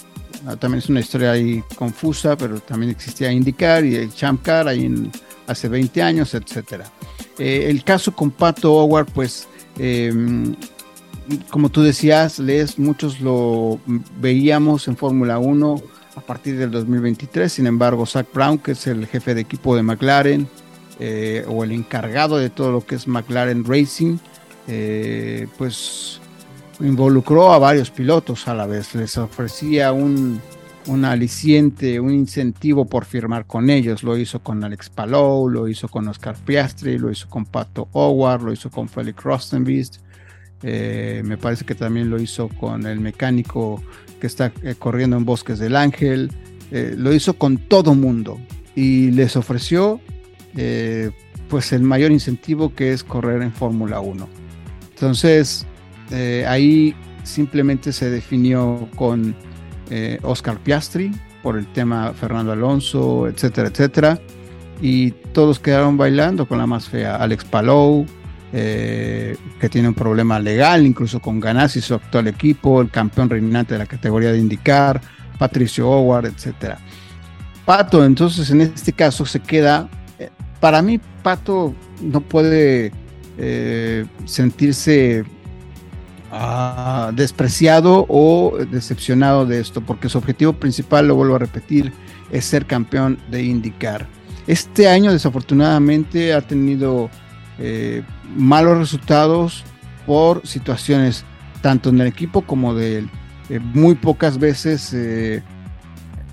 Ah, 0.47 0.57
también 0.57 0.79
es 0.79 0.89
una 0.89 1.01
historia 1.01 1.33
ahí 1.33 1.63
confusa, 1.77 2.37
pero 2.37 2.61
también 2.61 2.91
existía 2.91 3.33
IndyCar 3.33 3.85
y 3.85 3.97
el 3.97 4.11
Shamcar 4.11 4.69
ahí 4.69 5.11
hace 5.47 5.69
20 5.69 6.03
años, 6.03 6.35
etc. 6.35 6.85
Eh, 7.39 7.67
el 7.69 7.83
caso 7.85 8.15
con 8.15 8.31
Pato 8.31 8.73
Howard, 8.75 9.07
pues, 9.13 9.49
em, 9.79 10.55
como 11.51 11.71
tú 11.71 11.83
decías, 11.83 12.39
Les, 12.39 12.79
muchos 12.79 13.21
lo 13.21 13.81
veíamos 14.21 14.87
en 14.87 14.97
Fórmula 14.97 15.39
1 15.39 15.83
a 16.15 16.21
partir 16.21 16.57
del 16.57 16.71
2023, 16.71 17.53
sin 17.53 17.67
embargo, 17.67 18.07
Zach 18.07 18.27
Brown, 18.33 18.59
que 18.59 18.73
es 18.73 18.87
el 18.87 19.07
jefe 19.07 19.35
de 19.35 19.41
equipo 19.41 19.75
de 19.77 19.83
McLaren, 19.83 20.49
eh, 20.99 21.45
o 21.47 21.63
el 21.63 21.73
encargado 21.73 22.39
de 22.39 22.49
todo 22.49 22.73
lo 22.73 22.87
que 22.87 22.95
es 22.95 23.07
McLaren 23.07 23.65
Racing, 23.65 24.17
eh, 24.67 25.47
pues 25.59 26.21
involucró 26.81 27.53
a 27.53 27.59
varios 27.59 27.91
pilotos 27.91 28.49
a 28.49 28.55
la 28.55 28.67
vez. 28.67 28.95
Les 28.95 29.19
ofrecía 29.19 29.93
un, 29.93 30.41
un 30.87 31.05
aliciente, 31.05 32.01
un 32.01 32.15
incentivo 32.15 32.87
por 32.87 33.05
firmar 33.05 33.47
con 33.47 33.69
ellos. 33.69 34.03
Lo 34.03 34.17
hizo 34.17 34.41
con 34.41 34.65
Alex 34.65 34.89
Palou, 34.89 35.51
lo 35.51 35.69
hizo 35.69 35.89
con 35.89 36.09
Oscar 36.09 36.35
Piastri, 36.35 36.99
lo 36.99 37.11
hizo 37.11 37.29
con 37.29 37.45
Pato 37.45 37.89
Howard, 37.93 38.43
lo 38.43 38.53
hizo 38.53 38.71
con 38.71 38.89
Felix 38.89 39.23
Rostenbeest. 39.23 39.97
Eh, 40.63 41.23
me 41.27 41.37
parece 41.37 41.67
que 41.67 41.75
también 41.75 42.09
lo 42.09 42.19
hizo 42.19 42.49
con 42.49 42.87
el 42.87 43.01
mecánico 43.01 43.83
que 44.19 44.27
está 44.27 44.51
corriendo 44.79 45.19
en 45.19 45.27
Bosques 45.27 45.59
del 45.59 45.77
Ángel. 45.77 46.33
Lo 46.71 47.13
hizo 47.13 47.35
con 47.35 47.59
todo 47.59 47.95
mundo 47.95 48.41
y 48.75 49.13
les 49.13 49.37
ofreció 49.37 50.01
pues 51.49 51.73
el 51.73 51.83
mayor 51.83 52.11
incentivo 52.11 52.75
que 52.75 52.93
es 52.93 53.05
correr 53.05 53.43
en 53.43 53.53
Fórmula 53.53 54.01
1. 54.01 54.29
Entonces 54.95 55.67
ahí 56.47 56.95
simplemente 57.25 57.93
se 57.93 58.11
definió 58.11 58.89
con 58.97 59.35
Oscar 60.23 60.59
Piastri 60.59 61.13
por 61.43 61.57
el 61.57 61.67
tema 61.69 62.13
Fernando 62.13 62.53
Alonso, 62.53 63.29
etcétera, 63.29 63.69
etcétera. 63.69 64.19
Y 64.81 65.13
todos 65.33 65.59
quedaron 65.59 65.97
bailando 65.97 66.47
con 66.47 66.59
la 66.59 66.67
más 66.67 66.89
fea. 66.89 67.17
Alex 67.17 67.45
Palou, 67.45 68.05
eh, 68.53 69.37
que 69.61 69.69
tiene 69.69 69.89
un 69.89 69.95
problema 69.95 70.39
legal, 70.39 70.87
incluso 70.87 71.21
con 71.21 71.41
Ganassi, 71.41 71.81
su 71.81 71.95
actual 71.95 72.29
equipo, 72.29 72.81
el 72.81 72.91
campeón 72.91 73.29
reinante 73.29 73.75
de 73.75 73.79
la 73.79 73.87
categoría 73.87 74.33
de 74.33 74.39
indicar, 74.39 75.01
Patricio 75.39 75.89
Howard, 75.89 76.27
etcétera. 76.27 76.79
Pato, 77.65 78.05
entonces 78.05 78.51
en 78.51 78.61
este 78.63 78.93
caso 78.93 79.27
se 79.27 79.41
queda, 79.41 79.89
eh, 79.89 80.06
para 80.61 80.83
mí 80.83 81.01
Pato 81.23 81.75
no 82.01 82.21
puede 82.21 82.93
eh, 83.39 84.07
sentirse 84.25 85.25
ah, 86.31 87.11
despreciado 87.15 88.07
o 88.09 88.57
decepcionado 88.71 89.47
de 89.47 89.61
esto, 89.61 89.81
porque 89.81 90.09
su 90.09 90.19
objetivo 90.19 90.53
principal, 90.55 91.09
lo 91.09 91.15
vuelvo 91.15 91.37
a 91.37 91.41
repetir, 91.41 91.93
es 92.31 92.45
ser 92.45 92.67
campeón 92.67 93.19
de 93.31 93.43
indicar. 93.43 94.07
Este 94.47 94.89
año 94.89 95.13
desafortunadamente 95.13 96.33
ha 96.33 96.41
tenido 96.41 97.11
eh, 97.59 98.03
malos 98.37 98.79
resultados 98.79 99.65
por 100.07 100.47
situaciones 100.47 101.25
tanto 101.63 101.89
en 101.91 102.01
el 102.01 102.07
equipo 102.07 102.43
como 102.43 102.75
de 102.75 102.99
él. 102.99 103.11
Eh, 103.49 103.59
muy 103.59 103.95
pocas 103.95 104.39
veces 104.39 104.95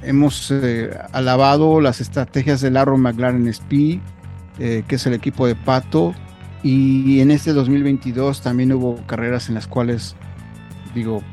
eh, 0.03 0.09
hemos 0.09 0.53
alabado 1.11 1.81
las 1.81 2.01
estrategias 2.01 2.61
del 2.61 2.77
Arrow 2.77 2.97
McLaren 2.97 3.47
SP, 3.47 3.99
que 4.57 4.85
es 4.87 5.05
el 5.07 5.13
equipo 5.13 5.47
de 5.47 5.55
Pato, 5.55 6.13
y 6.61 7.19
en 7.19 7.31
este 7.31 7.53
2022 7.53 8.41
también 8.41 8.71
hubo 8.71 8.95
carreras 9.07 9.49
en 9.49 9.55
las 9.55 9.67
cuales, 9.67 10.15
digo, 10.93 11.23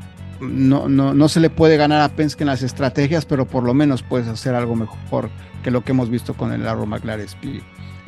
no, 0.41 0.89
no, 0.89 1.13
no 1.13 1.29
se 1.29 1.39
le 1.39 1.49
puede 1.49 1.77
ganar 1.77 2.01
a 2.01 2.09
Penske 2.09 2.43
en 2.43 2.47
las 2.47 2.63
estrategias, 2.63 3.25
pero 3.25 3.45
por 3.45 3.63
lo 3.63 3.73
menos 3.73 4.03
puedes 4.03 4.27
hacer 4.27 4.55
algo 4.55 4.75
mejor 4.75 5.29
que 5.63 5.71
lo 5.71 5.83
que 5.83 5.91
hemos 5.91 6.09
visto 6.09 6.33
con 6.33 6.51
el 6.51 6.67
Arrow 6.67 6.85
McLaren 6.85 7.27
SP. 7.29 7.61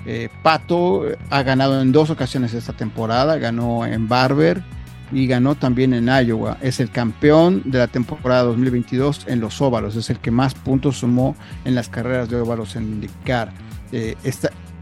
Eh, 0.06 0.30
Pato 0.42 1.04
ha 1.30 1.44
ganado 1.44 1.82
en 1.82 1.92
dos 1.92 2.10
ocasiones 2.10 2.54
esta 2.54 2.74
temporada, 2.74 3.38
ganó 3.38 3.86
en 3.86 4.10
Barber 4.10 4.64
y 5.12 5.28
ganó 5.28 5.56
también 5.56 5.94
en 5.94 6.08
Iowa. 6.08 6.58
Es 6.62 6.80
el 6.80 6.90
campeón 6.90 7.62
de 7.66 7.80
la 7.80 7.88
temporada 7.88 8.44
2022 8.44 9.26
en 9.28 9.40
los 9.40 9.62
óvalos, 9.62 9.96
es 9.96 10.10
el 10.10 10.20
que 10.20 10.32
más 10.32 10.54
puntos 10.54 10.98
sumó 10.98 11.36
en 11.66 11.76
las 11.76 11.90
carreras 11.90 12.30
de 12.30 12.38
óvalos 12.38 12.76
en 12.76 12.84
indicar. 12.84 13.52
Eh, 13.92 14.16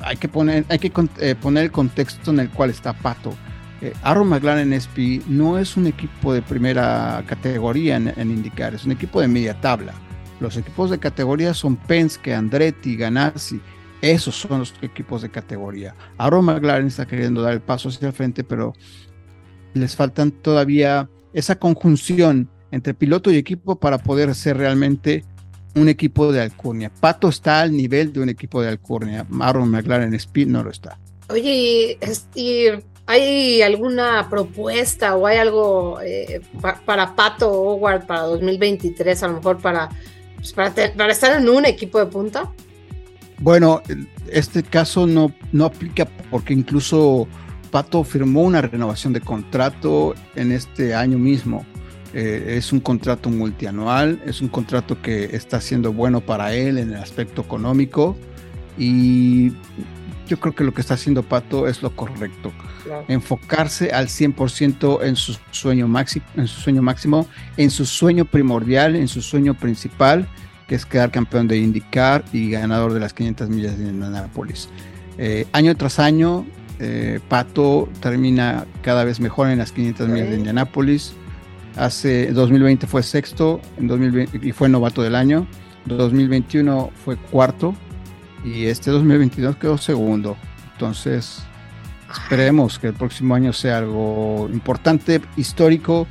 hay 0.03 0.17
que, 0.17 0.27
poner, 0.27 0.65
hay 0.69 0.79
que 0.79 0.91
eh, 1.19 1.35
poner 1.35 1.65
el 1.65 1.71
contexto 1.71 2.31
en 2.31 2.39
el 2.39 2.49
cual 2.49 2.69
está 2.69 2.93
Pato. 2.93 3.33
Eh, 3.81 3.93
Arrow 4.03 4.25
McLaren 4.25 4.73
SP 4.77 5.25
no 5.27 5.57
es 5.57 5.75
un 5.75 5.87
equipo 5.87 6.33
de 6.33 6.41
primera 6.41 7.23
categoría 7.25 7.95
en, 7.97 8.31
indicar, 8.31 8.75
es 8.75 8.85
un 8.85 8.91
equipo 8.91 9.21
de 9.21 9.27
media 9.27 9.59
tabla. 9.59 9.93
Los 10.39 10.57
equipos 10.57 10.89
de 10.89 10.99
categoría 10.99 11.53
son 11.53 11.75
Penske, 11.75 12.33
Andretti, 12.33 12.95
Ganassi, 12.95 13.59
esos 14.01 14.35
son 14.35 14.59
los 14.59 14.73
equipos 14.81 15.21
de 15.21 15.29
categoría. 15.29 15.95
Ahora 16.17 16.41
McLaren 16.41 16.87
está 16.87 17.05
queriendo 17.05 17.41
dar 17.41 17.53
el 17.53 17.61
paso 17.61 17.89
hacia 17.89 18.07
el 18.07 18.13
frente, 18.13 18.43
pero 18.43 18.73
les 19.73 19.95
faltan 19.95 20.31
todavía 20.31 21.09
esa 21.33 21.57
conjunción 21.57 22.49
entre 22.71 22.93
piloto 22.93 23.31
y 23.31 23.37
equipo 23.37 23.75
para 23.75 23.97
poder 23.97 24.33
ser 24.35 24.57
realmente 24.57 25.23
un 25.75 25.89
equipo 25.89 26.31
de 26.31 26.41
alcurnia. 26.41 26.91
Pato 26.99 27.29
está 27.29 27.61
al 27.61 27.71
nivel 27.71 28.11
de 28.13 28.21
un 28.21 28.29
equipo 28.29 28.61
de 28.61 28.69
alcurnia. 28.69 29.25
Aaron 29.39 29.69
McLaren 29.69 30.13
Speed 30.13 30.47
no 30.47 30.63
lo 30.63 30.71
está. 30.71 30.97
Oye, 31.29 31.97
¿y 32.35 32.65
hay 33.05 33.61
alguna 33.61 34.27
propuesta 34.29 35.15
o 35.15 35.27
hay 35.27 35.37
algo 35.37 35.99
eh, 36.01 36.41
para 36.85 37.15
Pato 37.15 37.51
Howard 37.51 38.05
para 38.05 38.21
2023, 38.21 39.23
a 39.23 39.27
lo 39.27 39.33
mejor 39.35 39.61
para, 39.61 39.89
pues, 40.35 40.53
para, 40.53 40.73
para 40.73 41.11
estar 41.11 41.39
en 41.39 41.47
un 41.49 41.65
equipo 41.65 41.99
de 41.99 42.05
punta? 42.05 42.51
Bueno, 43.39 43.81
este 44.29 44.61
caso 44.63 45.07
no, 45.07 45.33
no 45.51 45.65
aplica 45.65 46.05
porque 46.29 46.53
incluso 46.53 47.27
Pato 47.71 48.03
firmó 48.03 48.43
una 48.43 48.61
renovación 48.61 49.13
de 49.13 49.21
contrato 49.21 50.13
en 50.35 50.51
este 50.51 50.93
año 50.93 51.17
mismo. 51.17 51.65
Eh, 52.13 52.55
es 52.57 52.73
un 52.73 52.81
contrato 52.81 53.29
multianual, 53.29 54.21
es 54.25 54.41
un 54.41 54.49
contrato 54.49 55.01
que 55.01 55.35
está 55.35 55.61
siendo 55.61 55.93
bueno 55.93 56.19
para 56.19 56.53
él 56.53 56.77
en 56.77 56.89
el 56.89 56.97
aspecto 56.97 57.41
económico 57.41 58.17
y 58.77 59.53
yo 60.27 60.39
creo 60.39 60.53
que 60.53 60.63
lo 60.63 60.73
que 60.73 60.81
está 60.81 60.95
haciendo 60.95 61.23
Pato 61.23 61.67
es 61.67 61.81
lo 61.81 61.95
correcto. 61.95 62.51
Enfocarse 63.07 63.91
al 63.91 64.07
100% 64.07 65.03
en 65.03 65.15
su 65.15 65.37
sueño 65.51 65.87
máximo, 65.87 66.25
en 66.35 66.47
su 66.47 66.59
sueño 66.61 66.81
máximo, 66.81 67.27
en 67.57 67.69
su 67.69 67.85
sueño 67.85 68.25
primordial, 68.25 68.95
en 68.95 69.07
su 69.07 69.21
sueño 69.21 69.53
principal, 69.53 70.27
que 70.67 70.75
es 70.75 70.85
quedar 70.85 71.11
campeón 71.11 71.47
de 71.47 71.57
IndyCar 71.57 72.23
y 72.31 72.49
ganador 72.49 72.93
de 72.93 72.99
las 72.99 73.13
500 73.13 73.49
millas 73.49 73.77
de 73.77 73.89
Indianapolis. 73.89 74.69
Eh, 75.17 75.45
año 75.51 75.75
tras 75.75 75.99
año, 75.99 76.45
eh, 76.83 77.19
Pato 77.29 77.87
termina 77.99 78.65
cada 78.81 79.03
vez 79.03 79.19
mejor 79.19 79.49
en 79.49 79.59
las 79.59 79.71
500 79.71 80.09
millas 80.09 80.29
de 80.29 80.35
Indianapolis. 80.35 81.13
Hace 81.77 82.31
2020 82.31 82.87
fue 82.87 83.03
sexto 83.03 83.61
en 83.77 83.87
2020, 83.87 84.39
y 84.41 84.51
fue 84.51 84.67
novato 84.67 85.03
del 85.03 85.15
año. 85.15 85.45
2021 85.85 86.89
fue 87.05 87.17
cuarto 87.17 87.75
y 88.43 88.65
este 88.65 88.89
2022 88.89 89.57
quedó 89.57 89.77
segundo. 89.77 90.35
Entonces, 90.73 91.43
esperemos 92.11 92.79
que 92.79 92.87
el 92.87 92.93
próximo 92.93 93.35
año 93.35 93.53
sea 93.53 93.77
algo 93.77 94.49
importante, 94.51 95.21
histórico 95.37 96.07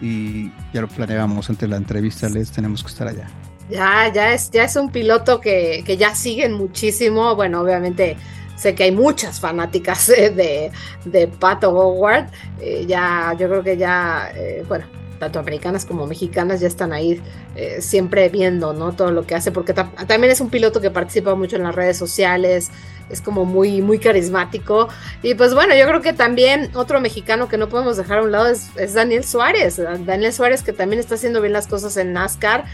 y 0.00 0.50
ya 0.72 0.80
lo 0.80 0.88
planeamos 0.88 1.48
antes 1.48 1.60
de 1.60 1.68
la 1.68 1.76
entrevista. 1.76 2.28
Les 2.28 2.50
tenemos 2.50 2.82
que 2.82 2.88
estar 2.88 3.06
allá. 3.06 3.28
Ya, 3.70 4.10
ya 4.12 4.32
es, 4.32 4.50
ya 4.50 4.64
es 4.64 4.76
un 4.76 4.90
piloto 4.90 5.40
que, 5.40 5.84
ya 5.98 6.14
siguen 6.14 6.54
muchísimo. 6.54 7.36
Bueno, 7.36 7.60
obviamente 7.60 8.16
sé 8.58 8.74
que 8.74 8.84
hay 8.84 8.92
muchas 8.92 9.40
fanáticas 9.40 10.06
de, 10.08 10.70
de 11.04 11.28
Pato 11.28 11.70
Howard. 11.70 12.26
Eh, 12.60 12.84
ya, 12.86 13.34
yo 13.38 13.48
creo 13.48 13.62
que 13.62 13.76
ya, 13.76 14.30
eh, 14.34 14.64
bueno, 14.68 14.84
tanto 15.18 15.38
americanas 15.38 15.84
como 15.84 16.06
mexicanas 16.06 16.60
ya 16.60 16.68
están 16.68 16.92
ahí 16.92 17.20
eh, 17.56 17.80
siempre 17.80 18.28
viendo, 18.28 18.72
¿no? 18.72 18.92
Todo 18.92 19.10
lo 19.10 19.26
que 19.26 19.34
hace, 19.34 19.50
porque 19.50 19.74
también 19.74 20.30
es 20.30 20.40
un 20.40 20.50
piloto 20.50 20.80
que 20.80 20.90
participa 20.90 21.34
mucho 21.34 21.56
en 21.56 21.64
las 21.64 21.74
redes 21.74 21.96
sociales, 21.96 22.70
es 23.10 23.20
como 23.20 23.44
muy, 23.44 23.82
muy 23.82 23.98
carismático. 23.98 24.88
Y 25.22 25.34
pues 25.34 25.54
bueno, 25.54 25.74
yo 25.74 25.86
creo 25.86 26.00
que 26.00 26.12
también 26.12 26.70
otro 26.74 27.00
mexicano 27.00 27.48
que 27.48 27.58
no 27.58 27.68
podemos 27.68 27.96
dejar 27.96 28.18
a 28.18 28.22
un 28.22 28.32
lado 28.32 28.46
es, 28.46 28.70
es 28.76 28.94
Daniel 28.94 29.24
Suárez. 29.24 29.80
Daniel 30.04 30.32
Suárez 30.32 30.62
que 30.62 30.72
también 30.72 31.00
está 31.00 31.16
haciendo 31.16 31.40
bien 31.40 31.52
las 31.52 31.66
cosas 31.66 31.96
en 31.96 32.12
NASCAR 32.12 32.64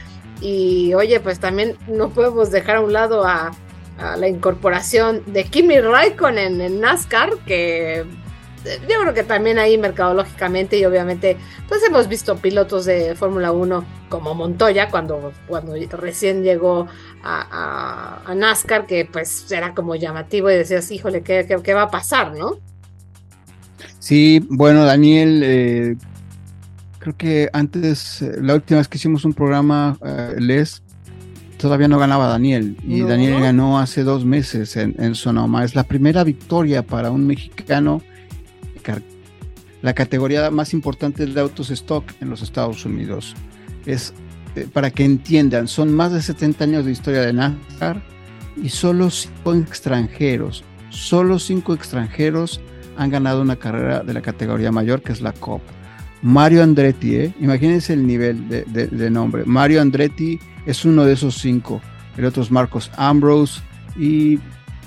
y 0.41 0.93
oye, 0.95 1.21
pues 1.21 1.39
también 1.39 1.77
no 1.87 2.11
podemos 2.11 2.51
dejar 2.51 2.77
a 2.77 2.81
un 2.81 2.93
lado 2.93 3.25
a, 3.27 3.53
la 3.99 4.29
incorporación 4.29 5.23
de 5.27 5.45
Kimi 5.45 5.81
Raikkonen 5.81 6.61
en 6.61 6.81
NASCAR, 6.81 7.31
que 7.47 8.05
eh, 8.65 8.81
yo 8.89 9.01
creo 9.01 9.15
que 9.15 9.23
también 9.23 9.59
ahí 9.59 9.77
mercadológicamente 9.79 10.79
y 10.79 10.85
obviamente 10.85 11.37
pues 11.69 11.83
hemos 11.85 12.09
visto 12.09 12.37
pilotos 12.37 12.87
de 12.87 13.15
Fórmula 13.15 13.53
1 13.53 13.85
como 14.09 14.35
Montoya 14.35 14.91
cuando, 14.91 15.33
cuando 15.47 15.75
recién 15.93 16.43
llegó 16.43 16.87
a, 17.23 18.23
NASCAR 18.35 18.87
que 18.87 19.05
pues 19.11 19.51
era 19.53 19.75
como 19.75 19.95
llamativo 19.95 20.51
y 20.51 20.55
decías, 20.55 20.91
híjole, 20.91 21.23
¿qué, 21.23 21.47
qué, 21.63 21.75
va 21.75 21.83
a 21.83 21.91
pasar, 21.91 22.33
no? 22.35 22.59
Sí, 23.99 24.47
bueno, 24.51 24.85
Daniel, 24.85 25.43
eh, 25.45 25.97
creo 26.99 27.17
que 27.17 27.49
antes, 27.53 28.23
eh, 28.23 28.37
la 28.41 28.55
última 28.55 28.79
vez 28.79 28.89
que 28.89 28.99
hicimos 28.99 29.25
un 29.25 29.33
programa, 29.33 29.99
Les, 30.37 30.83
todavía 31.65 31.89
no 31.89 31.99
ganaba 31.99 32.27
Daniel. 32.27 32.77
Y 32.87 33.01
Daniel 33.01 33.41
ganó 33.41 33.79
hace 33.79 34.05
dos 34.05 34.27
meses 34.27 34.77
en, 34.77 35.15
Sonoma. 35.15 35.65
Es 35.65 35.75
la 35.75 35.85
primera 35.85 36.23
victoria 36.23 36.83
para 36.83 37.11
un 37.11 37.27
mexicano. 37.27 38.03
La 39.81 39.95
categoría 39.95 40.51
más 40.51 40.75
importante 40.75 41.25
de 41.25 41.41
autos 41.41 41.71
stock 41.71 42.05
en 42.21 42.29
los 42.29 42.43
Estados 42.43 42.85
Unidos. 42.85 43.35
Es 43.87 44.13
eh, 44.57 44.69
para 44.71 44.91
que 44.91 45.07
entiendan, 45.07 45.67
son 45.67 45.95
más 45.95 46.13
de 46.13 46.21
70 46.21 46.65
años 46.65 46.85
de 46.85 46.93
historia 46.93 47.23
de 47.23 47.33
NASCAR 47.33 48.03
y 48.63 48.69
solo 48.69 49.09
cinco 49.09 49.55
extranjeros, 49.55 50.65
solo 50.91 51.39
cinco 51.39 51.73
extranjeros 51.73 52.61
han 52.99 53.09
ganado 53.09 53.41
una 53.41 53.57
carrera 53.57 54.01
de 54.01 54.13
la 54.13 54.21
categoría 54.21 54.71
mayor 54.71 55.01
que 55.01 55.13
es 55.13 55.23
la 55.23 55.33
COP. 55.33 55.63
Mario 56.21 56.63
Andretti, 56.63 57.17
¿eh? 57.17 57.35
imagínense 57.41 57.95
el 57.95 58.07
nivel 58.07 58.49
de, 58.51 59.11
nombre. 59.11 59.45
Mario 59.47 59.81
Andretti 59.81 60.39
es 60.67 60.85
uno 60.85 61.05
de 61.05 61.15
esos 61.15 61.37
cinco. 61.37 61.81
El 62.17 62.25
otro 62.25 62.43
es 62.43 62.51
Marcos 62.51 62.91
Ambrose 62.97 63.61
y 63.97 64.39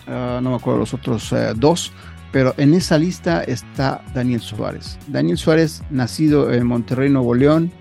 ah, 0.07 0.39
no 0.41 0.51
me 0.51 0.55
acuerdo 0.55 0.79
los 0.79 0.93
otros 0.93 1.31
eh, 1.33 1.53
dos, 1.55 1.91
pero 2.31 2.53
en 2.57 2.73
esa 2.73 2.97
lista 2.97 3.43
está 3.43 4.03
Daniel 4.13 4.41
Suárez. 4.41 4.97
Daniel 5.07 5.37
Suárez, 5.37 5.83
nacido 5.89 6.53
en 6.53 6.65
Monterrey, 6.67 7.09
Nuevo 7.09 7.33
León, 7.35 7.71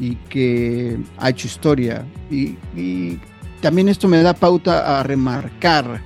y 0.00 0.16
que 0.28 0.98
ha 1.18 1.30
hecho 1.30 1.46
historia. 1.46 2.04
Y, 2.30 2.56
y 2.76 3.18
también 3.60 3.88
esto 3.88 4.08
me 4.08 4.22
da 4.22 4.34
pauta 4.34 4.98
a 4.98 5.02
remarcar 5.02 6.00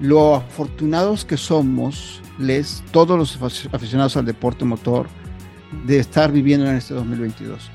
lo 0.00 0.36
afortunados 0.36 1.24
que 1.24 1.36
somos, 1.36 2.22
les, 2.38 2.82
todos 2.90 3.18
los 3.18 3.38
aficionados 3.72 4.16
al 4.16 4.24
deporte 4.24 4.64
motor, 4.64 5.08
de 5.86 5.98
estar 5.98 6.32
viviendo 6.32 6.68
en 6.68 6.76
este 6.76 6.94
2022. 6.94 7.70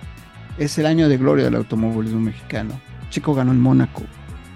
Es 0.57 0.77
el 0.77 0.85
año 0.85 1.07
de 1.09 1.17
gloria 1.17 1.45
del 1.45 1.55
automovilismo 1.55 2.19
mexicano. 2.19 2.79
Chico 3.09 3.33
ganó 3.33 3.51
en 3.51 3.61
Mónaco. 3.61 4.03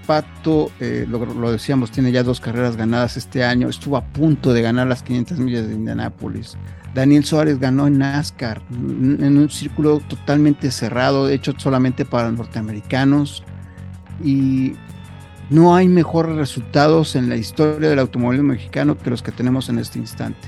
Pato, 0.05 0.71
eh, 0.79 1.05
lo, 1.07 1.51
decíamos, 1.51 1.91
tiene 1.91 2.11
ya 2.11 2.23
dos 2.23 2.39
carreras 2.39 2.75
ganadas 2.75 3.15
este 3.15 3.43
año. 3.43 3.69
Estuvo 3.69 3.95
a 3.95 4.03
punto 4.03 4.53
de 4.53 4.61
ganar 4.61 4.87
las 4.87 5.03
500 5.03 5.37
millas 5.39 5.67
de 5.67 5.75
Indianápolis. 5.75 6.57
Daniel 6.95 7.23
Suárez 7.23 7.59
ganó 7.59 7.85
en 7.85 7.99
NASCAR, 7.99 8.61
en 8.71 9.37
un 9.37 9.49
círculo 9.51 9.99
totalmente 9.99 10.71
cerrado, 10.71 11.29
hecho 11.29 11.53
solamente 11.57 12.05
para 12.05 12.31
norteamericanos. 12.31 13.43
Y 14.23 14.73
no 15.51 15.75
hay 15.75 15.87
mejores 15.87 16.35
resultados 16.35 17.15
en 17.15 17.29
la 17.29 17.35
historia 17.35 17.89
del 17.89 17.99
automovilismo 17.99 18.53
mexicano 18.53 18.97
que 18.97 19.11
los 19.11 19.21
que 19.21 19.31
tenemos 19.31 19.69
en 19.69 19.77
este 19.77 19.99
instante. 19.99 20.47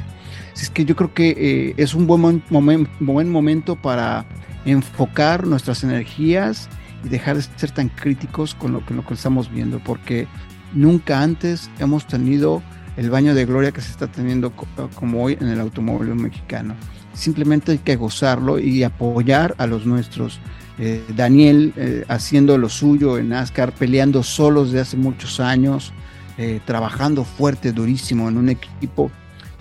Así 0.54 0.64
es 0.64 0.70
que 0.70 0.86
yo 0.86 0.96
creo 0.96 1.14
que 1.14 1.36
eh, 1.38 1.74
es 1.78 1.94
un 1.94 2.08
buen, 2.08 2.44
buen 3.00 3.30
momento 3.30 3.76
para 3.76 4.26
enfocar 4.66 5.48
nuestras 5.48 5.84
energías 5.84 6.70
y 7.04 7.10
dejar 7.10 7.38
de 7.38 7.44
ser 7.44 7.72
tan 7.72 7.90
críticos 7.90 8.56
con 8.56 8.74
lo, 8.74 8.86
que 8.86 9.14
estamos 9.14 9.52
viendo, 9.52 9.80
porque 9.80 10.28
nunca 10.74 11.22
antes 11.22 11.70
hemos 11.80 12.08
tenido 12.08 12.62
el 12.98 13.10
baño 13.10 13.34
de 13.34 13.46
gloria 13.46 13.72
que 13.72 13.82
se 13.82 13.92
está 13.92 14.08
teniendo 14.08 14.52
como 14.96 15.24
hoy 15.24 15.38
en 15.40 15.48
el 15.48 15.60
automóvil 15.60 16.14
mexicano. 16.16 16.76
Simplemente 17.14 17.74
hay 17.74 17.78
que 17.80 17.96
gozarlo 17.96 18.60
y 18.60 18.84
apoyar 18.84 19.56
a 19.58 19.68
los 19.68 19.86
nuestros. 19.86 20.40
Eh, 20.80 21.04
Daniel 21.16 21.74
eh, 21.76 22.06
haciendo 22.08 22.58
lo 22.58 22.70
suyo 22.70 23.18
en 23.18 23.30
NASCAR, 23.30 23.74
peleando 23.74 24.24
solos 24.24 24.72
de 24.72 24.82
hace 24.82 24.98
muchos 24.98 25.40
años, 25.40 25.94
trabajando 26.66 27.24
fuerte, 27.24 27.72
durísimo 27.72 28.28
en 28.28 28.36
un 28.36 28.50
equipo 28.50 29.12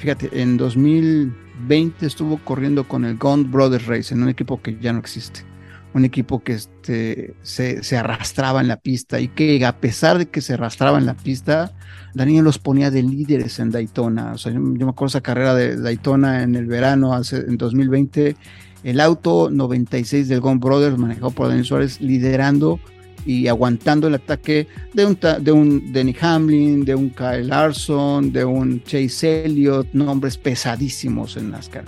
Fíjate, 0.00 0.31
en 0.40 0.57
2020 0.57 2.07
estuvo 2.07 2.38
corriendo 2.38 2.88
con 2.88 3.05
el 3.05 3.18
Gond 3.18 3.50
Brothers 3.50 3.87
Race 3.87 4.14
en 4.14 4.22
un 4.22 4.31
equipo 4.31 4.62
que 4.62 4.79
ya 4.81 4.94
no 4.94 4.98
existe. 4.98 5.50
Un 5.92 6.05
equipo 6.05 6.42
que 6.42 6.53
este, 6.53 7.35
se, 7.42 7.96
arrastraba 7.96 8.61
en 8.61 8.68
la 8.68 8.76
pista 8.76 9.20
y 9.20 9.29
que 9.29 9.64
a 9.64 9.81
pesar 9.81 10.18
de 10.18 10.26
que 10.26 10.40
se 10.40 10.55
arrastraba 10.55 10.98
en 10.98 11.07
la 11.07 11.14
pista, 11.14 11.72
Daniel 12.14 12.44
los 12.44 12.59
ponía 12.59 12.90
de 12.90 13.03
líderes 13.03 13.59
en 13.59 13.70
Daytona. 13.70 14.33
O 14.33 14.38
sea, 14.38 14.53
yo, 14.53 14.61
me 14.61 14.85
acuerdo 14.85 15.07
esa 15.07 15.20
carrera 15.20 15.55
de 15.55 15.76
Daytona 15.76 16.42
en 16.42 16.55
el 16.55 16.66
verano, 16.66 17.12
hace, 17.12 17.38
en 17.38 17.57
2020, 17.57 18.37
el 18.85 19.00
auto 19.00 19.50
96 19.50 20.29
del 20.29 20.40
Gond 20.40 20.62
Brothers 20.62 20.96
manejado 20.96 21.31
por 21.33 21.48
Daniel 21.48 21.66
Suárez 21.66 22.00
liderando 22.00 22.79
y 23.26 23.48
aguantando 23.48 24.09
el 24.09 24.14
ataque 24.14 24.66
de 24.94 25.07
un, 25.07 25.18
de 25.40 25.53
un 25.53 25.92
Denny 25.92 26.16
Hamlin, 26.20 26.85
de 26.85 26.94
un 26.94 27.11
Kyle 27.11 27.46
Larson, 27.46 28.33
de 28.33 28.44
un 28.44 28.83
Chase 28.83 29.44
Elliott, 29.44 29.88
nombres 29.92 30.38
pesadísimos 30.38 31.37
en 31.37 31.50
NASCAR. 31.50 31.85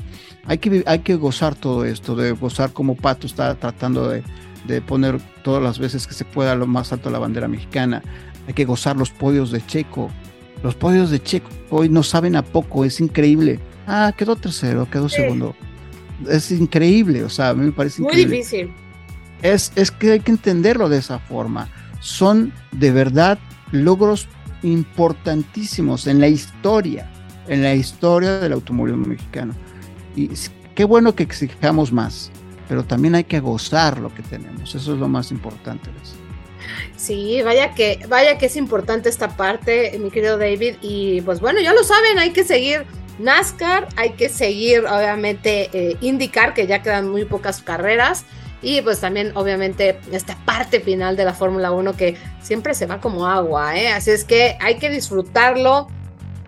Hay 0.46 0.59
que, 0.59 0.83
hay 0.87 1.00
que 1.00 1.14
gozar 1.14 1.55
todo 1.55 1.85
esto, 1.85 2.16
de 2.16 2.33
gozar 2.33 2.72
como 2.72 2.96
Pato 2.96 3.26
está 3.26 3.55
tratando 3.55 4.09
de, 4.09 4.22
de 4.66 4.81
poner 4.81 5.20
todas 5.42 5.62
las 5.62 5.78
veces 5.78 6.07
que 6.07 6.14
se 6.14 6.24
pueda 6.24 6.55
lo 6.55 6.66
más 6.66 6.92
alto 6.92 7.11
la 7.11 7.18
bandera 7.18 7.48
mexicana. 7.48 8.02
Hay 8.48 8.55
que 8.55 8.64
gozar 8.64 8.96
los 8.96 9.11
podios 9.11 9.50
de 9.52 9.64
Checo. 9.64 10.11
Los 10.62 10.74
podios 10.74 11.11
de 11.11 11.22
Checo 11.22 11.48
hoy 11.70 11.88
no 11.88 12.02
saben 12.02 12.37
a 12.37 12.42
poco, 12.42 12.85
es 12.85 13.00
increíble. 13.00 13.61
Ah, 13.87 14.12
quedó 14.16 14.37
tercero, 14.37 14.88
quedó 14.90 15.09
segundo. 15.09 15.55
Es 16.28 16.50
increíble, 16.50 17.24
o 17.24 17.28
sea, 17.28 17.50
a 17.50 17.55
mí 17.55 17.66
me 17.66 17.72
parece 17.72 18.02
increíble. 18.02 18.26
Muy 18.26 18.37
difícil 18.37 18.72
es, 19.42 19.90
que 19.90 20.12
hay 20.12 20.20
que 20.20 20.31
entenderlo 20.31 20.88
de 20.88 20.98
esa 20.98 21.18
forma. 21.18 21.68
Son 22.00 22.52
de 22.72 22.90
verdad 22.90 23.38
logros 23.70 24.28
importantísimos 24.62 26.07
en 26.07 26.20
la 26.20 26.28
historia, 26.28 27.11
en 27.48 27.62
la 27.62 27.74
historia 27.74 28.38
del 28.38 28.52
automovilismo 28.52 29.07
mexicano. 29.07 29.55
Y 30.16 30.31
qué 30.75 30.85
bueno 30.85 31.14
que 31.14 31.22
exijamos 31.22 31.92
más, 31.92 32.31
pero 32.68 32.85
también 32.85 33.14
hay 33.14 33.25
que 33.25 33.40
gozar 33.40 33.98
lo 33.98 34.14
que 34.14 34.22
tenemos. 34.22 34.75
Eso 34.75 34.94
es 34.94 34.98
lo 34.98 35.09
más 35.09 35.31
importante. 35.31 35.90
Sí, 36.96 37.42
vaya 37.42 37.75
que, 37.75 38.05
vaya 38.09 38.38
que 38.38 38.46
es 38.46 38.57
importante 38.57 39.09
esta 39.09 39.37
parte, 39.37 39.98
mi 39.98 40.11
querido 40.11 40.38
David. 40.38 40.77
Y 40.81 41.20
pues 41.22 41.40
bueno, 41.40 41.61
ya 41.61 41.72
lo 41.72 41.83
saben, 41.85 42.18
hay 42.18 42.31
que 42.31 42.44
seguir 42.44 42.85
NASCAR, 43.18 43.88
hay 43.96 44.11
que 44.11 44.29
seguir, 44.29 44.85
obviamente, 44.87 45.70
eh, 45.72 45.96
indicar 46.01 46.55
que 46.55 46.66
ya 46.66 46.83
quedan 46.83 47.09
muy 47.09 47.25
pocas 47.25 47.61
carreras. 47.62 48.25
Y 48.62 48.81
pues 48.83 49.01
también 49.01 49.33
obviamente 49.35 49.98
esta 50.12 50.37
parte 50.44 50.79
final 50.79 51.16
de 51.16 51.25
la 51.25 51.35
Fórmula 51.35 51.72
1 51.72 51.96
que 51.96 52.16
siempre 52.40 52.75
se 52.75 52.87
va 52.87 53.01
como 53.01 53.27
agua, 53.27 53.77
¿eh? 53.77 53.88
Así 53.88 54.12
es 54.12 54.25
que 54.25 54.57
hay 54.61 54.77
que 54.77 54.88
disfrutarlo, 54.88 55.88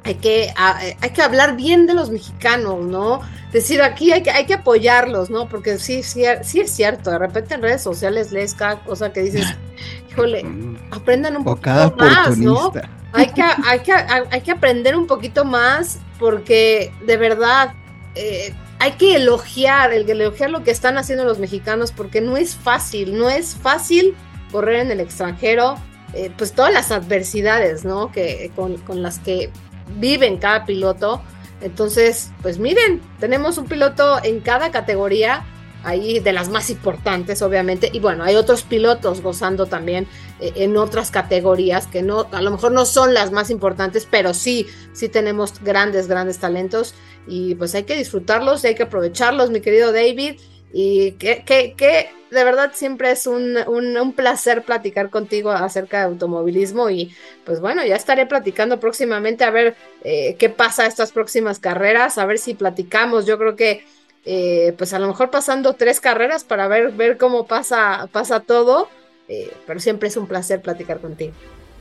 hay 0.05 0.17
que, 0.17 0.53
hay 0.57 1.11
que 1.11 1.23
hablar 1.23 1.57
bien 1.57 1.87
de 1.87 1.95
los 1.95 2.11
mexicanos, 2.11 2.85
¿no? 2.85 3.21
Decir 3.53 3.81
aquí 3.81 4.13
hay 4.13 4.23
que, 4.23 4.31
hay 4.31 4.45
que 4.45 4.55
apoyarlos, 4.55 5.31
¿no? 5.31 5.49
Porque 5.49 5.79
sí, 5.79 6.03
sí, 6.03 6.25
sí 6.43 6.61
es 6.61 6.71
cierto, 6.71 7.11
de 7.11 7.19
repente 7.19 7.55
en 7.55 7.63
redes 7.63 7.83
sociales 7.83 8.31
lees 8.31 8.55
cada 8.55 8.85
cosa 8.85 9.13
que 9.13 9.23
dices, 9.23 9.47
híjole, 10.11 10.45
aprendan 10.91 11.39
un 11.39 11.45
poquito 11.45 11.95
más, 11.97 12.37
¿no? 12.37 12.73
Hay 13.13 13.29
que, 13.29 13.43
hay, 13.43 13.79
que, 13.81 13.93
hay 13.93 14.41
que 14.41 14.51
aprender 14.51 14.97
un 14.97 15.07
poquito 15.07 15.45
más 15.45 15.99
porque 16.19 16.93
de 17.07 17.17
verdad... 17.17 17.75
Eh, 18.15 18.55
hay 18.81 18.93
que 18.93 19.17
elogiar, 19.17 19.93
el 19.95 20.09
elogiar 20.11 20.51
lo 20.51 20.63
que 20.63 20.71
están 20.71 20.99
haciendo 20.99 21.25
los 21.25 21.39
mexicanos, 21.39 21.91
porque 21.91 22.21
no 22.21 22.37
es 22.37 22.55
fácil, 22.55 23.17
no 23.17 23.31
es 23.31 23.55
fácil 23.55 24.15
correr 24.53 24.81
en 24.81 24.91
el 24.91 25.01
extranjero, 25.01 25.77
eh, 26.13 26.31
pues 26.37 26.53
todas 26.53 26.73
las 26.73 26.91
adversidades, 26.93 27.85
¿no? 27.85 28.13
Que, 28.13 28.51
con, 28.55 28.77
con 28.79 29.03
las 29.03 29.19
que 29.21 29.51
viven 29.99 30.39
cada 30.39 30.65
piloto. 30.65 31.23
Entonces, 31.61 32.31
pues 32.43 32.59
miren, 32.59 33.01
tenemos 33.21 33.59
un 33.59 33.67
piloto 33.67 34.23
en 34.23 34.41
cada 34.41 34.71
categoría 34.71 35.45
ahí 35.85 36.19
de 36.19 36.33
las 36.33 36.49
más 36.49 36.71
importantes, 36.71 37.43
obviamente. 37.43 37.91
Y 37.93 38.01
bueno, 38.01 38.25
hay 38.25 38.37
otros 38.37 38.63
pilotos 38.63 39.21
gozando 39.21 39.67
también 39.67 40.07
eh, 40.41 40.53
en 40.57 40.77
otras 40.77 41.11
categorías 41.11 41.87
que 41.87 42.03
no, 42.03 42.27
a 42.33 42.43
lo 42.43 42.51
mejor 42.51 42.73
no 42.73 42.85
son 42.85 43.15
las 43.15 43.31
más 43.31 43.51
importantes, 43.51 44.09
pero 44.11 44.35
sí, 44.35 44.67
sí 44.93 45.09
tenemos 45.09 45.63
grandes, 45.63 46.09
grandes 46.09 46.39
talentos 46.39 46.95
y 47.27 47.55
pues 47.55 47.75
hay 47.75 47.85
que 47.85 47.97
disfrutarlos 47.97 48.65
y 48.65 48.69
hay 48.69 48.75
que 48.75 48.85
aprovecharlos, 48.85 49.51
mi 49.51 49.61
querido 49.61 49.93
David. 49.93 50.41
Y 50.77 51.13
que, 51.13 51.45
que, 51.45 51.75
que 51.75 52.09
de 52.35 52.45
verdad 52.45 52.73
siempre 52.75 53.11
es 53.11 53.27
un, 53.27 53.57
un, 53.67 54.13
placer 54.13 54.63
platicar 54.63 55.09
contigo 55.09 55.51
acerca 55.51 55.99
de 55.99 56.05
automovilismo 56.05 56.91
y 56.91 57.15
pues 57.45 57.61
bueno, 57.61 57.85
ya 57.85 57.97
estaré 57.97 58.27
platicando 58.27 58.81
próximamente 58.81 59.45
a 59.45 59.51
ver 59.51 59.77
eh, 60.03 60.37
qué 60.39 60.51
pasa 60.51 60.87
estas 60.87 61.13
próximas 61.13 61.59
carreras, 61.59 62.19
a 62.19 62.27
ver 62.27 62.39
si 62.39 62.55
platicamos, 62.55 63.25
yo 63.25 63.39
creo 63.39 63.57
que 63.57 63.85
eh, 64.27 64.75
pues 64.77 64.93
a 64.93 64.99
lo 64.99 65.07
mejor 65.07 65.31
pasando 65.31 65.75
tres 65.75 66.01
carreras 66.01 66.45
para 66.45 66.69
ver, 66.69 66.93
ver 66.93 67.17
cómo 67.17 67.47
pasa, 67.47 68.09
pasa 68.13 68.41
todo, 68.41 68.89
eh, 69.29 69.53
pero 69.67 69.81
siempre 69.81 70.09
es 70.09 70.17
un 70.17 70.27
placer 70.27 70.61
platicar 70.61 71.01
contigo. 71.01 71.33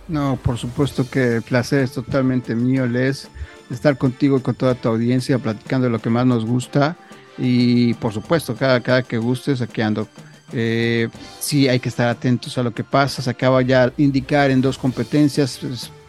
No, 0.07 0.37
por 0.43 0.57
supuesto 0.57 1.09
que 1.09 1.37
el 1.37 1.41
placer 1.41 1.79
es 1.79 1.93
totalmente 1.93 2.55
mío, 2.55 2.85
Les, 2.85 3.29
estar 3.71 3.97
contigo 3.97 4.37
y 4.37 4.41
con 4.41 4.55
toda 4.55 4.75
tu 4.75 4.89
audiencia 4.89 5.39
platicando 5.39 5.85
de 5.85 5.91
lo 5.91 5.99
que 5.99 6.09
más 6.09 6.25
nos 6.25 6.45
gusta 6.45 6.97
y 7.37 7.93
por 7.95 8.13
supuesto, 8.13 8.55
cada, 8.55 8.81
cada 8.81 9.03
que 9.03 9.17
gustes, 9.17 9.61
aquí 9.61 9.81
ando. 9.81 10.07
Eh, 10.53 11.09
sí, 11.39 11.67
hay 11.67 11.79
que 11.79 11.89
estar 11.89 12.07
atentos 12.07 12.57
a 12.57 12.63
lo 12.63 12.73
que 12.73 12.83
pasa. 12.83 13.21
Se 13.21 13.29
acaba 13.29 13.61
ya 13.61 13.87
de 13.87 14.03
indicar 14.03 14.51
en 14.51 14.61
dos 14.61 14.77
competencias, 14.77 15.59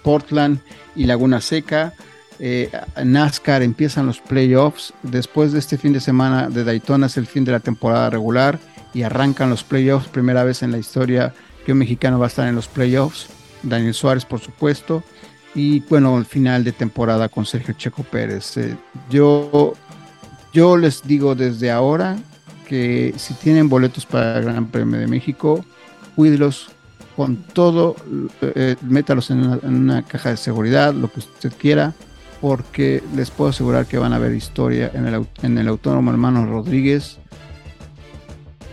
Portland 0.03 0.61
y 0.95 1.05
Laguna 1.05 1.41
Seca. 1.41 1.95
Eh, 2.39 2.71
NASCAR 3.03 3.63
empiezan 3.63 4.07
los 4.07 4.21
playoffs. 4.21 4.93
Después 5.03 5.53
de 5.53 5.59
este 5.59 5.79
fin 5.79 5.93
de 5.93 6.01
semana 6.01 6.49
de 6.49 6.65
Daytona 6.65 7.07
es 7.07 7.17
el 7.17 7.27
fin 7.27 7.45
de 7.45 7.53
la 7.53 7.61
temporada 7.61 8.11
regular 8.11 8.59
y 8.93 9.03
arrancan 9.03 9.51
los 9.51 9.65
playoffs. 9.65 10.09
Primera 10.09 10.45
vez 10.45 10.63
en 10.63 10.71
la 10.71 10.79
historia 10.79 11.33
que 11.65 11.73
un 11.73 11.79
mexicano 11.79 12.19
va 12.19 12.27
a 12.27 12.29
estar 12.29 12.47
en 12.47 12.55
los 12.55 12.69
playoffs. 12.69 13.29
Daniel 13.63 13.95
Suárez, 13.95 14.25
por 14.25 14.41
supuesto. 14.41 15.03
Y 15.55 15.81
bueno, 15.81 16.19
el 16.19 16.27
final 16.27 16.65
de 16.65 16.73
temporada 16.73 17.29
con 17.29 17.47
Sergio 17.47 17.75
Checo 17.75 18.03
Pérez. 18.03 18.57
Eh, 18.57 18.77
yo, 19.09 19.75
yo 20.53 20.77
les 20.77 21.03
digo 21.03 21.35
desde 21.35 21.71
ahora 21.71 22.19
que 22.67 23.15
si 23.17 23.35
tienen 23.35 23.69
boletos 23.69 24.07
para 24.07 24.39
el 24.39 24.45
Gran 24.45 24.67
Premio 24.67 24.99
de 24.99 25.07
México, 25.07 25.65
cuídelos 26.17 26.71
con 27.17 27.37
todo, 27.37 27.95
eh, 28.41 28.77
métalos 28.83 29.31
en 29.31 29.47
una, 29.47 29.59
en 29.63 29.75
una 29.75 30.03
caja 30.03 30.31
de 30.31 30.37
seguridad, 30.37 30.93
lo 30.93 31.11
que 31.13 31.21
usted 31.21 31.53
quiera 31.57 31.95
porque 32.45 33.03
les 33.17 33.31
puedo 33.31 33.49
asegurar 33.49 33.87
que 33.87 33.97
van 33.97 34.13
a 34.13 34.19
ver 34.19 34.35
historia 34.35 34.91
en 34.93 35.07
el, 35.07 35.27
en 35.41 35.57
el 35.57 35.67
autónomo 35.67 36.11
hermano 36.11 36.45
Rodríguez. 36.45 37.17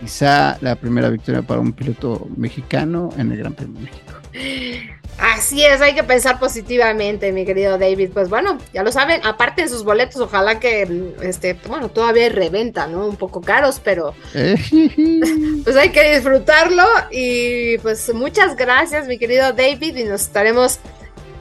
quizá 0.01 0.57
la 0.59 0.75
primera 0.75 1.09
victoria 1.09 1.41
para 1.41 1.61
un 1.61 1.71
piloto 1.71 2.27
mexicano 2.35 3.11
en 3.17 3.31
el 3.31 3.37
Gran 3.37 3.53
Premio 3.53 3.75
de 3.75 3.85
México. 3.85 4.91
Así 5.17 5.63
es, 5.63 5.81
hay 5.81 5.93
que 5.93 6.03
pensar 6.03 6.39
positivamente, 6.39 7.31
mi 7.31 7.45
querido 7.45 7.77
David. 7.77 8.09
Pues 8.11 8.29
bueno, 8.29 8.57
ya 8.73 8.81
lo 8.81 8.91
saben, 8.91 9.21
aparte 9.23 9.61
de 9.61 9.67
sus 9.67 9.83
boletos, 9.83 10.19
ojalá 10.19 10.59
que, 10.59 11.13
este, 11.21 11.53
bueno, 11.67 11.89
todavía 11.89 12.29
reventa, 12.29 12.87
¿no? 12.87 13.05
Un 13.05 13.17
poco 13.17 13.41
caros, 13.41 13.79
pero 13.83 14.15
pues 14.33 15.75
hay 15.75 15.89
que 15.89 16.15
disfrutarlo. 16.15 16.83
Y 17.11 17.77
pues 17.79 18.11
muchas 18.13 18.55
gracias, 18.55 19.07
mi 19.07 19.19
querido 19.19 19.53
David, 19.53 19.95
y 19.95 20.03
nos 20.05 20.21
estaremos, 20.21 20.79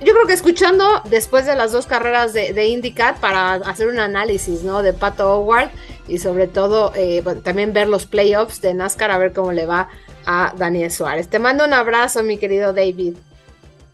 yo 0.01 0.13
creo 0.13 0.27
que 0.27 0.35
escuchando 0.35 1.03
después 1.09 1.47
de 1.47 1.57
las 1.57 1.73
dos 1.73 1.87
carreras 1.87 2.35
de, 2.35 2.53
de 2.53 2.67
IndyCar 2.67 3.19
para 3.19 3.55
hacer 3.55 3.89
un 3.89 3.99
análisis, 3.99 4.63
¿no? 4.63 4.83
De 4.83 4.93
Pato 4.93 5.33
Howard 5.33 5.71
y 6.11 6.19
sobre 6.19 6.49
todo 6.49 6.93
eh, 6.97 7.23
también 7.43 7.73
ver 7.73 7.89
los 7.89 8.05
playoffs 8.05 8.61
de 8.61 8.75
NASCAR 8.75 9.11
a 9.11 9.19
ver 9.19 9.33
cómo 9.33 9.53
le 9.53 9.65
va 9.65 9.89
a 10.27 10.53
Daniel 10.57 10.91
Suárez. 10.91 11.29
Te 11.29 11.39
mando 11.39 11.65
un 11.65 11.73
abrazo, 11.73 12.23
mi 12.23 12.37
querido 12.37 12.73
David. 12.73 13.15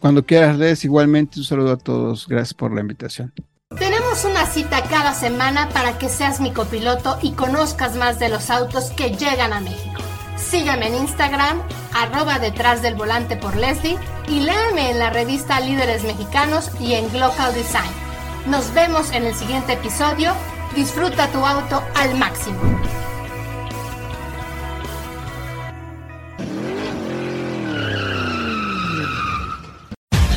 Cuando 0.01 0.25
quieras, 0.25 0.57
Les, 0.59 0.85
igualmente 0.85 1.39
un 1.41 1.45
saludo 1.45 1.73
a 1.73 1.77
todos. 1.77 2.27
Gracias 2.29 2.55
por 2.55 2.75
la 2.75 2.81
invitación. 2.81 3.33
Tenemos 3.79 4.25
una 4.25 4.47
cita 4.47 4.83
cada 4.85 5.13
semana 5.13 5.69
para 5.71 5.99
que 5.99 6.09
seas 6.09 6.41
mi 6.41 6.53
copiloto 6.53 7.19
y 7.23 7.33
conozcas 7.33 7.97
más 7.97 8.19
de 8.19 8.29
los 8.29 8.51
autos 8.51 8.91
que 8.91 9.11
llegan 9.11 9.53
a 9.53 9.61
México. 9.61 10.01
Sígueme 10.37 10.87
en 10.89 10.95
Instagram, 10.95 11.61
arroba 11.93 12.39
detrás 12.39 12.83
del 12.83 12.95
volante 12.95 13.37
por 13.37 13.57
Leslie 13.57 13.99
y 14.29 14.41
léame 14.41 14.91
en 14.91 14.99
la 14.99 15.11
revista 15.11 15.61
Líderes 15.61 16.05
Mexicanos 16.05 16.71
y 16.79 16.95
en 16.95 17.11
Glocal 17.11 17.53
Design. 17.55 17.91
Nos 18.47 18.73
vemos 18.73 19.11
en 19.11 19.25
el 19.25 19.35
siguiente 19.35 19.73
episodio. 19.73 20.33
Disfruta 20.75 21.27
tu 21.33 21.45
auto 21.45 21.83
al 21.97 22.17
máximo. 22.17 22.61